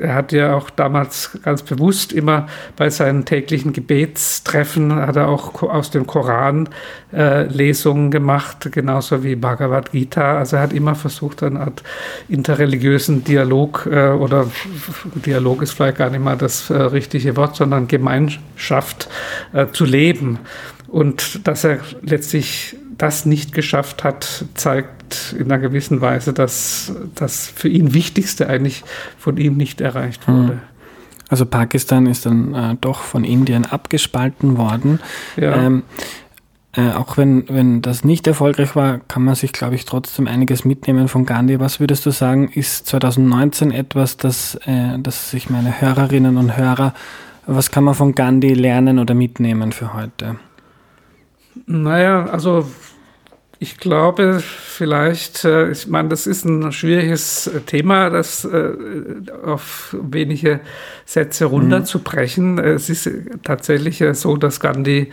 [0.00, 5.62] er hat ja auch damals ganz bewusst immer bei seinen täglichen Gebetstreffen, hat er auch
[5.62, 6.68] aus dem Koran
[7.12, 10.38] äh, Lesungen gemacht, genauso wie Bhagavad Gita.
[10.38, 11.82] Also er hat immer versucht, eine Art
[12.28, 14.46] interreligiösen Dialog äh, oder
[15.26, 19.08] Dialog ist vielleicht gar nicht mal das richtige Wort, sondern Gemeinschaft
[19.72, 20.38] zu leben.
[20.88, 27.48] Und dass er letztlich das nicht geschafft hat, zeigt in einer gewissen Weise, dass das
[27.48, 28.84] für ihn Wichtigste eigentlich
[29.18, 30.34] von ihm nicht erreicht hm.
[30.36, 30.58] wurde.
[31.28, 35.00] Also Pakistan ist dann äh, doch von Indien abgespalten worden.
[35.36, 35.56] Ja.
[35.56, 35.82] Ähm,
[36.76, 40.64] äh, auch wenn, wenn das nicht erfolgreich war, kann man sich, glaube ich, trotzdem einiges
[40.64, 41.58] mitnehmen von Gandhi.
[41.58, 46.94] Was würdest du sagen, ist 2019 etwas, das, äh, das sich meine Hörerinnen und Hörer,
[47.46, 50.36] was kann man von Gandhi lernen oder mitnehmen für heute?
[51.66, 52.66] Naja, also
[53.62, 58.72] ich glaube, vielleicht, äh, ich meine, das ist ein schwieriges äh, Thema, das äh,
[59.44, 60.58] auf wenige
[61.04, 62.54] Sätze runterzubrechen.
[62.54, 62.58] Mhm.
[62.58, 63.08] Es ist
[63.44, 65.12] tatsächlich so, dass Gandhi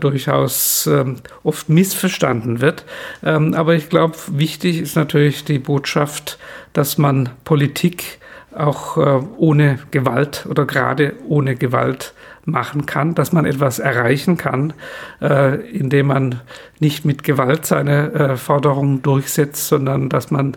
[0.00, 2.84] durchaus ähm, oft missverstanden wird.
[3.22, 6.38] Ähm, aber ich glaube, wichtig ist natürlich die Botschaft,
[6.72, 8.18] dass man Politik
[8.54, 8.96] auch
[9.38, 12.12] ohne Gewalt oder gerade ohne Gewalt
[12.44, 14.72] machen kann, dass man etwas erreichen kann,
[15.20, 16.40] äh, indem man
[16.80, 20.56] nicht mit Gewalt seine äh, Forderungen durchsetzt, sondern dass man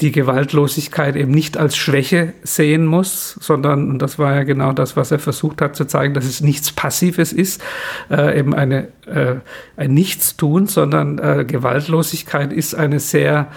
[0.00, 4.96] die Gewaltlosigkeit eben nicht als Schwäche sehen muss, sondern, und das war ja genau das,
[4.96, 7.62] was er versucht hat zu zeigen, dass es nichts Passives ist,
[8.10, 9.34] äh, eben eine, äh,
[9.76, 13.48] ein Nichtstun, sondern äh, Gewaltlosigkeit ist eine sehr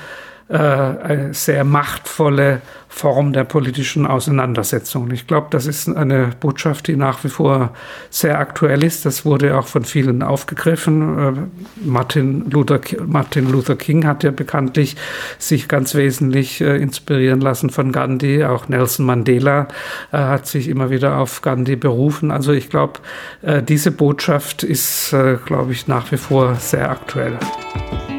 [0.49, 5.11] eine sehr machtvolle Form der politischen Auseinandersetzung.
[5.11, 7.71] Ich glaube, das ist eine Botschaft, die nach wie vor
[8.09, 9.05] sehr aktuell ist.
[9.05, 11.19] Das wurde auch von vielen aufgegriffen.
[11.19, 14.97] Äh, Martin Luther, Martin Luther King hat ja bekanntlich
[15.37, 18.43] sich ganz wesentlich äh, inspirieren lassen von Gandhi.
[18.43, 19.67] Auch Nelson Mandela
[20.11, 22.31] hat sich immer wieder auf Gandhi berufen.
[22.31, 22.99] Also ich glaube,
[23.43, 27.37] diese Botschaft ist, glaube ich, nach wie vor sehr aktuell.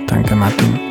[0.07, 0.90] Danke, Martin.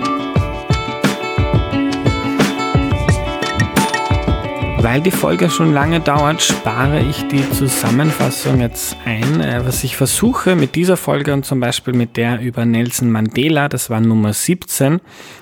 [4.81, 9.41] Weil die Folge schon lange dauert, spare ich die Zusammenfassung jetzt ein.
[9.41, 13.67] Äh, was ich versuche mit dieser Folge und zum Beispiel mit der über Nelson Mandela,
[13.67, 15.01] das war Nummer 17,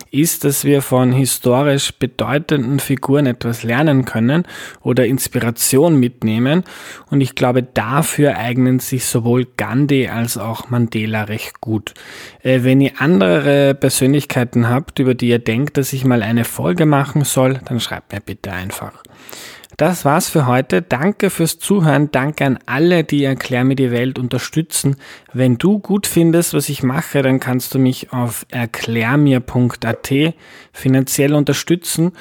[0.09, 4.43] ist, dass wir von historisch bedeutenden Figuren etwas lernen können
[4.81, 6.63] oder Inspiration mitnehmen.
[7.11, 11.93] Und ich glaube, dafür eignen sich sowohl Gandhi als auch Mandela recht gut.
[12.41, 16.87] Äh, wenn ihr andere Persönlichkeiten habt, über die ihr denkt, dass ich mal eine Folge
[16.87, 19.03] machen soll, dann schreibt mir bitte einfach.
[19.77, 20.81] Das war's für heute.
[20.81, 22.09] Danke fürs Zuhören.
[22.09, 24.95] Danke an alle, die Erklär mir die Welt unterstützen.
[25.33, 30.13] Wenn du gut findest, was ich mache, dann kannst du mich auf erklärmir.at
[30.73, 32.13] finanziell unterstützen.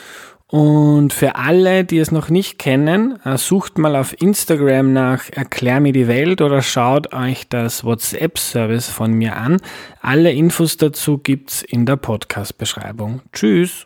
[0.49, 5.81] Und für alle, die es noch nicht kennen, äh, sucht mal auf Instagram nach Erklär
[5.81, 9.57] mir die Welt oder schaut euch das WhatsApp-Service von mir an.
[10.03, 13.23] Alle Infos dazu gibt's in der Podcast-Beschreibung.
[13.33, 13.83] Tschüss.